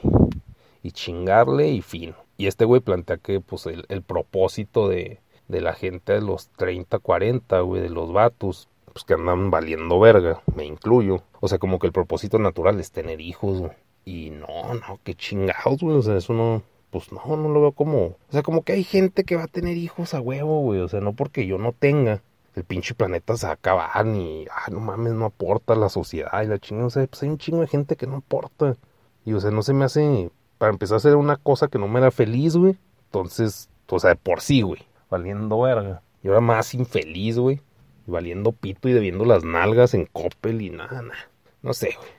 y 0.83 0.91
chingarle 0.91 1.69
y 1.69 1.81
fin. 1.81 2.13
Y 2.37 2.45
este 2.45 2.65
güey 2.65 2.81
plantea 2.81 3.17
que 3.17 3.39
pues 3.39 3.65
el, 3.65 4.01
propósito 4.03 4.87
de, 4.87 5.19
de 5.47 5.61
la 5.61 5.73
gente 5.73 6.13
de 6.13 6.21
los 6.21 6.49
30, 6.49 6.99
40, 6.99 7.59
güey, 7.61 7.81
de 7.81 7.89
los 7.89 8.13
vatos, 8.13 8.69
pues 8.93 9.03
que 9.03 9.15
andan 9.15 9.49
valiendo 9.49 9.99
verga, 9.99 10.43
me 10.55 10.65
incluyo. 10.65 11.23
O 11.39 11.47
sea, 11.47 11.57
como 11.57 11.79
que 11.79 11.87
el 11.87 11.93
propósito 11.93 12.37
natural 12.37 12.79
es 12.79 12.91
tener 12.91 13.21
hijos, 13.21 13.59
güey. 13.59 13.71
Y 14.07 14.29
no, 14.29 14.73
no, 14.73 15.01
qué 15.03 15.15
chingados, 15.15 15.81
güey. 15.81 15.97
O 15.97 16.01
sea, 16.01 16.15
eso 16.15 16.31
no, 16.31 16.63
pues 16.91 17.11
no, 17.11 17.35
no 17.35 17.49
lo 17.49 17.59
veo 17.59 17.71
como. 17.73 18.05
O 18.05 18.17
sea, 18.29 18.41
como 18.41 18.61
que 18.61 18.71
hay 18.71 18.85
gente 18.85 19.25
que 19.25 19.35
va 19.35 19.43
a 19.43 19.47
tener 19.47 19.75
hijos 19.75 20.13
a 20.13 20.21
huevo, 20.21 20.61
güey. 20.61 20.79
O 20.79 20.87
sea, 20.87 21.01
no 21.01 21.11
porque 21.11 21.45
yo 21.45 21.57
no 21.57 21.73
tenga. 21.73 22.23
El 22.55 22.63
pinche 22.63 22.95
planeta 22.95 23.35
se 23.35 23.47
va 23.47 23.51
a 23.51 23.55
acabar 23.55 24.05
ni, 24.05 24.45
ah, 24.49 24.71
no 24.71 24.79
mames, 24.79 25.11
no 25.11 25.25
aporta 25.25 25.75
la 25.75 25.89
sociedad 25.89 26.41
y 26.41 26.47
la 26.47 26.57
chingada. 26.57 26.87
O 26.87 26.89
sea, 26.89 27.05
pues 27.05 27.21
hay 27.21 27.27
un 27.27 27.37
chingo 27.37 27.59
de 27.59 27.67
gente 27.67 27.97
que 27.97 28.07
no 28.07 28.15
aporta. 28.15 28.77
Y, 29.25 29.33
o 29.33 29.41
sea, 29.41 29.51
no 29.51 29.61
se 29.61 29.73
me 29.73 29.83
hace, 29.83 30.31
para 30.57 30.71
empezar 30.71 30.95
a 30.95 30.97
hacer 30.99 31.17
una 31.17 31.35
cosa 31.35 31.67
que 31.67 31.77
no 31.77 31.89
me 31.89 31.99
da 31.99 32.09
feliz, 32.09 32.55
güey. 32.55 32.77
Entonces, 33.07 33.69
o 33.89 33.99
sea, 33.99 34.11
de 34.11 34.15
por 34.15 34.39
sí, 34.39 34.61
güey. 34.61 34.83
Valiendo 35.09 35.59
verga. 35.59 36.01
Y 36.23 36.29
ahora 36.29 36.39
más 36.39 36.73
infeliz, 36.73 37.37
güey. 37.37 37.59
Valiendo 38.05 38.53
pito 38.53 38.87
y 38.87 38.93
debiendo 38.93 39.25
las 39.25 39.43
nalgas 39.43 39.93
en 39.93 40.05
Coppel 40.05 40.61
y 40.61 40.69
nada, 40.69 41.01
nada. 41.01 41.29
No 41.61 41.73
sé, 41.73 41.93
güey. 41.97 42.09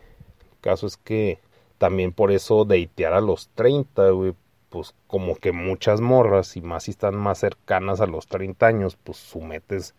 El 0.53 0.59
caso 0.61 0.87
es 0.87 0.99
que 0.99 1.41
también 1.79 2.13
por 2.13 2.33
eso 2.33 2.65
deitear 2.65 3.15
a 3.15 3.21
los 3.21 3.49
30, 3.55 4.11
güey, 4.11 4.35
pues 4.69 4.95
como 5.07 5.37
que 5.37 5.53
muchas 5.53 6.01
morras, 6.01 6.57
y 6.57 6.61
más 6.61 6.85
si 6.85 6.91
están 6.91 7.17
más 7.17 7.39
cercanas 7.39 8.01
a 8.01 8.07
los 8.07 8.27
30 8.27 8.67
años, 8.67 8.97
pues 9.03 9.17
sumetes 9.19 9.95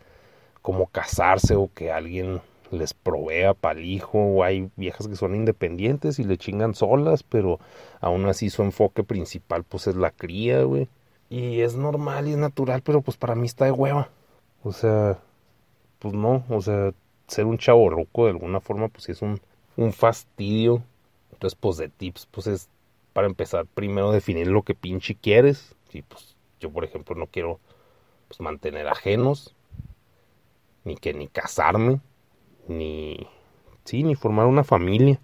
como 0.61 0.87
casarse 0.87 1.55
o 1.55 1.69
que 1.73 1.91
alguien 1.91 2.41
les 2.71 2.93
provea 2.93 3.53
para 3.53 3.79
el 3.79 3.85
hijo, 3.85 4.19
o 4.19 4.43
hay 4.43 4.69
viejas 4.75 5.07
que 5.07 5.15
son 5.15 5.35
independientes 5.35 6.19
y 6.19 6.23
le 6.23 6.37
chingan 6.37 6.75
solas, 6.75 7.23
pero 7.23 7.59
aún 7.99 8.27
así 8.27 8.49
su 8.49 8.61
enfoque 8.61 9.03
principal 9.03 9.63
pues 9.63 9.87
es 9.87 9.95
la 9.95 10.11
cría, 10.11 10.63
güey. 10.63 10.87
Y 11.29 11.61
es 11.61 11.75
normal 11.75 12.27
y 12.27 12.31
es 12.31 12.37
natural, 12.37 12.81
pero 12.83 13.01
pues 13.01 13.17
para 13.17 13.35
mí 13.35 13.45
está 13.45 13.65
de 13.65 13.71
hueva. 13.71 14.09
O 14.63 14.71
sea, 14.71 15.19
pues 15.99 16.13
no, 16.13 16.43
o 16.49 16.61
sea, 16.61 16.91
ser 17.27 17.45
un 17.45 17.57
chavo 17.57 17.89
roco 17.89 18.25
de 18.25 18.31
alguna 18.31 18.59
forma 18.59 18.87
pues 18.89 19.09
es 19.09 19.21
un, 19.21 19.39
un 19.77 19.93
fastidio 19.93 20.83
entonces, 21.39 21.57
pues 21.57 21.77
de 21.77 21.87
tips, 21.87 22.25
pues 22.25 22.47
es 22.47 22.67
para 23.13 23.25
empezar 23.25 23.65
primero 23.65 24.11
definir 24.11 24.47
lo 24.47 24.63
que 24.63 24.75
pinche 24.75 25.15
quieres. 25.15 25.73
Si 25.89 26.01
pues 26.01 26.35
yo, 26.59 26.69
por 26.69 26.83
ejemplo, 26.83 27.15
no 27.15 27.27
quiero 27.27 27.61
pues 28.27 28.41
mantener 28.41 28.89
ajenos, 28.89 29.55
ni 30.83 30.97
que 30.97 31.13
ni 31.13 31.29
casarme, 31.29 32.01
ni 32.67 33.25
sí, 33.85 34.03
ni 34.03 34.15
formar 34.15 34.47
una 34.47 34.65
familia. 34.65 35.21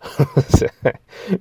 o 0.36 0.40
sea, 0.40 0.72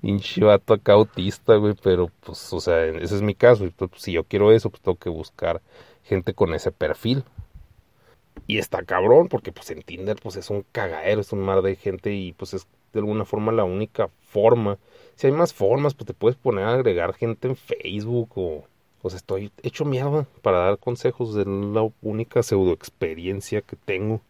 pinche 0.02 0.44
vato 0.44 0.74
acá 0.74 0.94
autista, 0.94 1.56
güey, 1.58 1.76
pero 1.84 2.10
pues, 2.22 2.52
o 2.54 2.60
sea, 2.60 2.84
ese 2.84 3.16
es 3.16 3.22
mi 3.22 3.36
caso. 3.36 3.64
Y 3.64 3.70
pues, 3.70 3.92
si 3.98 4.14
yo 4.14 4.24
quiero 4.24 4.52
eso, 4.52 4.72
pues 4.72 4.82
tengo 4.82 4.98
que 4.98 5.10
buscar 5.10 5.62
gente 6.04 6.34
con 6.34 6.56
ese 6.56 6.72
perfil. 6.72 7.24
Y 8.48 8.58
está 8.58 8.82
cabrón, 8.82 9.28
porque 9.28 9.52
pues 9.52 9.70
en 9.70 9.84
Tinder 9.84 10.18
pues 10.20 10.36
es 10.36 10.50
un 10.50 10.66
cagadero, 10.72 11.22
es 11.22 11.32
un 11.32 11.42
mar 11.42 11.62
de 11.62 11.76
gente 11.76 12.14
y 12.16 12.34
pues 12.34 12.56
es 12.56 12.66
de 12.94 13.00
alguna 13.00 13.26
forma 13.26 13.52
la 13.52 13.64
única 13.64 14.10
forma. 14.30 14.78
Si 15.16 15.28
hay 15.28 15.34
más 15.34 15.54
formas, 15.54 15.94
pues 15.94 16.08
te 16.08 16.14
puedes 16.14 16.38
poner 16.38 16.66
a 16.66 16.74
agregar 16.74 17.14
gente 17.14 17.48
en 17.48 17.56
Facebook 17.56 18.32
o... 18.36 18.64
O 19.04 19.10
sea, 19.10 19.18
estoy 19.18 19.52
hecho 19.62 19.86
mierda 19.86 20.28
para 20.42 20.60
dar 20.60 20.80
consejos 20.80 21.36
de 21.36 21.46
la 21.46 21.88
única 22.02 22.42
pseudo 22.42 22.74
experiencia 22.74 23.62
que 23.62 23.76
tengo. 23.76 24.22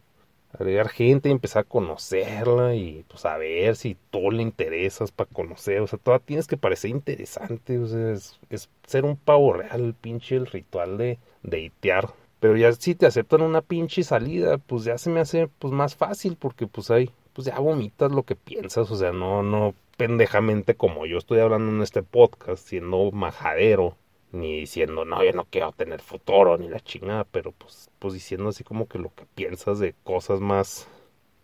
Agregar 0.52 0.88
gente 0.88 1.28
y 1.28 1.32
empezar 1.32 1.62
a 1.62 1.68
conocerla 1.68 2.74
y 2.74 3.04
pues 3.08 3.24
a 3.24 3.36
ver 3.38 3.76
si 3.76 3.96
todo 4.10 4.30
le 4.30 4.42
interesas 4.42 5.10
para 5.10 5.30
conocer. 5.30 5.80
O 5.80 5.86
sea, 5.86 5.98
toda 5.98 6.18
tienes 6.18 6.46
que 6.46 6.56
parecer 6.56 6.90
interesante. 6.90 7.78
O 7.78 7.86
sea, 7.86 8.12
es, 8.12 8.68
ser 8.86 9.04
un 9.04 9.16
pavo 9.16 9.54
real, 9.54 9.80
el 9.80 9.94
pinche 9.94 10.36
el 10.36 10.46
ritual 10.46 10.98
de 10.98 11.18
deitear. 11.42 12.12
Pero 12.40 12.56
ya 12.56 12.72
si 12.72 12.94
te 12.94 13.06
aceptan 13.06 13.42
una 13.42 13.62
pinche 13.62 14.02
salida, 14.04 14.58
pues 14.58 14.84
ya 14.84 14.96
se 14.96 15.10
me 15.10 15.20
hace 15.20 15.48
pues 15.58 15.72
más 15.72 15.96
fácil 15.96 16.36
porque 16.38 16.66
pues 16.66 16.90
hay 16.90 17.10
pues 17.38 17.46
ya 17.46 17.60
vomitas 17.60 18.10
lo 18.10 18.24
que 18.24 18.34
piensas, 18.34 18.90
o 18.90 18.96
sea, 18.96 19.12
no, 19.12 19.44
no 19.44 19.72
pendejamente 19.96 20.74
como 20.74 21.06
yo 21.06 21.18
estoy 21.18 21.38
hablando 21.38 21.70
en 21.70 21.82
este 21.82 22.02
podcast, 22.02 22.66
siendo 22.66 23.12
majadero, 23.12 23.96
ni 24.32 24.58
diciendo, 24.58 25.04
no, 25.04 25.22
yo 25.22 25.30
no 25.32 25.46
quiero 25.48 25.70
tener 25.70 26.00
futuro, 26.00 26.58
ni 26.58 26.68
la 26.68 26.80
chingada, 26.80 27.22
pero 27.22 27.52
pues, 27.52 27.90
pues 28.00 28.14
diciendo 28.14 28.48
así 28.48 28.64
como 28.64 28.88
que 28.88 28.98
lo 28.98 29.14
que 29.14 29.24
piensas 29.36 29.78
de 29.78 29.94
cosas 30.02 30.40
más, 30.40 30.88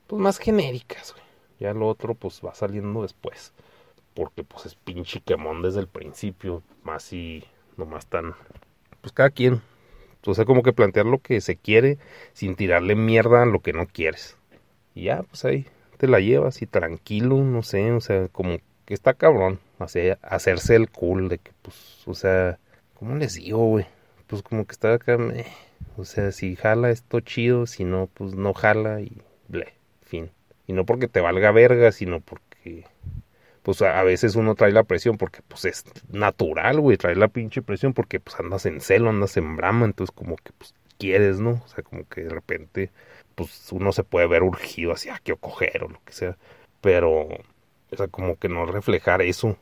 pues 0.09 0.21
más 0.21 0.39
genéricas, 0.39 1.13
güey. 1.13 1.25
Ya 1.61 1.73
lo 1.73 1.87
otro, 1.87 2.17
pues 2.17 2.41
va 2.45 2.57
saliendo 2.57 3.03
después, 3.03 3.53
porque 4.15 4.43
pues 4.43 4.67
es 4.67 4.75
pinche 4.75 5.21
quemón 5.21 5.63
desde 5.63 5.79
el 5.79 5.87
principio, 5.87 6.65
más 6.83 7.13
y 7.13 7.45
nomás 7.77 8.09
tan, 8.09 8.35
pues 9.01 9.13
cada 9.13 9.31
quien, 9.31 9.63
o 10.27 10.35
sea, 10.35 10.45
como 10.45 10.65
que 10.65 10.73
plantear 10.73 11.07
lo 11.07 11.21
que 11.21 11.41
se 11.41 11.55
quiere 11.55 11.99
sin 12.33 12.57
tirarle 12.57 12.97
mierda 12.97 13.45
a 13.45 13.47
lo 13.47 13.61
que 13.61 13.73
no 13.73 13.87
quieres. 13.87 14.37
Y 14.97 15.05
ya, 15.05 15.23
pues 15.25 15.45
ahí, 15.45 15.67
te 16.05 16.11
la 16.11 16.21
llevas 16.21 16.61
y 16.61 16.67
tranquilo, 16.67 17.39
no 17.39 17.63
sé, 17.63 17.91
o 17.93 18.01
sea, 18.03 18.29
como 18.29 18.59
que 18.85 18.93
está 18.93 19.15
cabrón, 19.15 19.59
hacer, 19.79 20.19
hacerse 20.21 20.77
el 20.77 20.91
cool 20.91 21.31
de 21.31 21.39
que, 21.39 21.51
pues, 21.63 22.07
o 22.07 22.13
sea, 22.13 22.59
¿cómo 22.93 23.17
les 23.17 23.37
digo, 23.37 23.65
güey? 23.69 23.87
Pues 24.27 24.43
como 24.43 24.67
que 24.67 24.73
está 24.73 24.93
acá, 24.93 25.17
o 25.97 26.05
sea, 26.05 26.31
si 26.31 26.57
jala 26.57 26.91
esto 26.91 27.21
chido, 27.21 27.67
si 27.67 27.85
no, 27.85 28.11
pues 28.13 28.35
no 28.35 28.53
jala 28.53 29.01
y 29.01 29.23
ble, 29.49 29.73
fin. 30.03 30.31
Y 30.67 30.75
no 30.75 30.85
porque 30.85 31.09
te 31.09 31.23
valga 31.23 31.53
verga, 31.53 31.91
sino 31.91 32.21
porque, 32.21 32.85
pues 33.63 33.81
a, 33.81 34.03
veces 34.03 34.37
uno 34.37 34.55
trae 34.57 34.73
la 34.73 34.83
presión 34.85 35.17
porque, 35.17 35.41
pues 35.49 35.65
es 35.65 35.85
natural, 36.11 36.81
güey, 36.81 36.99
trae 36.99 37.17
la 37.17 37.29
pinche 37.29 37.63
presión 37.63 37.95
porque, 37.95 38.21
pues 38.21 38.39
andas 38.39 38.67
en 38.67 38.83
celo, 38.83 39.09
andas 39.09 39.39
en 39.39 39.57
brama, 39.57 39.87
entonces 39.87 40.15
como 40.15 40.37
que, 40.37 40.53
pues 40.59 40.75
quieres, 40.99 41.41
¿no? 41.41 41.63
O 41.65 41.69
sea, 41.69 41.83
como 41.83 42.07
que 42.07 42.25
de 42.25 42.29
repente 42.29 42.91
pues 43.35 43.73
uno 43.73 43.93
se 43.93 44.05
puede 44.05 44.27
ver 44.27 44.43
urgido 44.43 44.93
hacia 44.93 45.19
que 45.19 45.35
coger 45.37 45.85
o 45.85 45.89
lo 45.89 46.01
que 46.05 46.13
sea. 46.13 46.37
Pero, 46.81 47.23
o 47.23 47.97
sea, 47.97 48.09
como 48.09 48.37
que 48.37 48.49
no 48.49 48.67
reflejar 48.67 49.23
eso. 49.23 49.57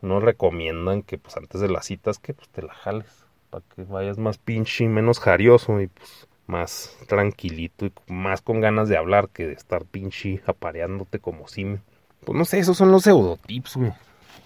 No 0.00 0.20
recomiendan 0.20 1.02
que 1.02 1.18
pues 1.18 1.36
antes 1.36 1.60
de 1.60 1.68
las 1.68 1.86
citas 1.86 2.18
que 2.18 2.34
pues 2.34 2.48
te 2.48 2.62
la 2.62 2.74
jales. 2.74 3.24
Para 3.50 3.64
que 3.74 3.82
vayas 3.84 4.18
más 4.18 4.38
pinche 4.38 4.88
menos 4.88 5.18
jarioso 5.18 5.80
y 5.80 5.88
pues 5.88 6.28
más 6.46 6.96
tranquilito 7.06 7.86
y 7.86 7.92
más 8.06 8.40
con 8.40 8.60
ganas 8.60 8.88
de 8.88 8.96
hablar 8.96 9.28
que 9.28 9.46
de 9.46 9.52
estar 9.52 9.84
pinche 9.84 10.42
apareándote 10.46 11.18
como 11.18 11.46
si 11.46 11.78
Pues 12.24 12.38
no 12.38 12.44
sé, 12.44 12.58
esos 12.58 12.76
son 12.76 12.90
los 12.90 13.04
pseudotips, 13.04 13.76
güey. 13.76 13.92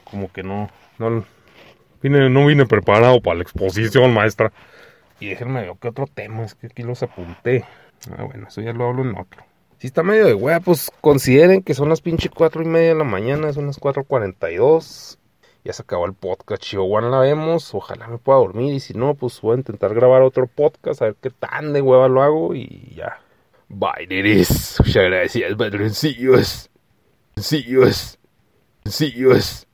Como 0.05 0.31
que 0.31 0.43
no, 0.43 0.69
no, 0.99 1.25
vine, 2.03 2.29
no 2.29 2.47
vine 2.47 2.67
preparado 2.67 3.23
para 3.23 3.37
la 3.37 3.43
exposición, 3.43 4.13
maestra. 4.13 4.53
Y 5.21 5.29
déjenme 5.29 5.63
ver 5.63 5.73
qué 5.81 5.89
otro 5.89 6.07
tema, 6.07 6.45
es 6.45 6.55
que 6.55 6.67
aquí 6.67 6.83
los 6.83 7.03
apunté. 7.03 7.65
Ah, 8.11 8.25
bueno, 8.25 8.49
eso 8.49 8.61
ya 8.61 8.73
lo 8.73 8.89
hablo 8.89 9.03
en 9.03 9.17
otro. 9.17 9.45
Si 9.79 9.89
está 9.89 10.03
medio 10.03 10.27
de 10.27 10.35
hueá, 10.35 10.61
pues 10.61 10.91
consideren 11.01 11.63
que 11.63 11.75
son 11.75 11.89
las 11.89 12.01
pinche 12.01 12.29
cuatro 12.29 12.63
y 12.63 12.67
media 12.67 12.91
de 12.91 12.95
la 12.95 13.05
mañana, 13.05 13.53
son 13.53 13.67
las 13.67 13.81
4.42. 13.81 15.19
Ya 15.65 15.73
se 15.73 15.83
acabó 15.83 16.07
el 16.07 16.15
podcast, 16.15 16.63
Chihuahua 16.63 17.01
la 17.03 17.19
vemos. 17.21 17.75
Ojalá 17.75 18.09
me 18.09 18.19
pueda 18.19 18.39
dormir. 18.39 18.75
Y 18.75 18.81
si 18.81 18.95
no, 18.95 19.15
pues 19.15 19.41
voy 19.41 19.55
a 19.55 19.59
intentar 19.59 19.95
grabar 19.95 20.23
otro 20.23 20.47
podcast, 20.47 21.03
a 21.03 21.07
ver 21.07 21.17
qué 21.21 21.31
tan 21.31 21.73
de 21.73 21.81
hueva 21.83 22.09
lo 22.09 22.23
hago. 22.23 22.55
Y 22.55 22.95
ya. 22.97 23.21
Bye, 23.69 24.07
Muchas 24.09 25.05
gracias, 25.05 25.55
padroncillos. 25.57 26.71
Sencillos. 27.35 28.19
Sencillos. 28.85 29.67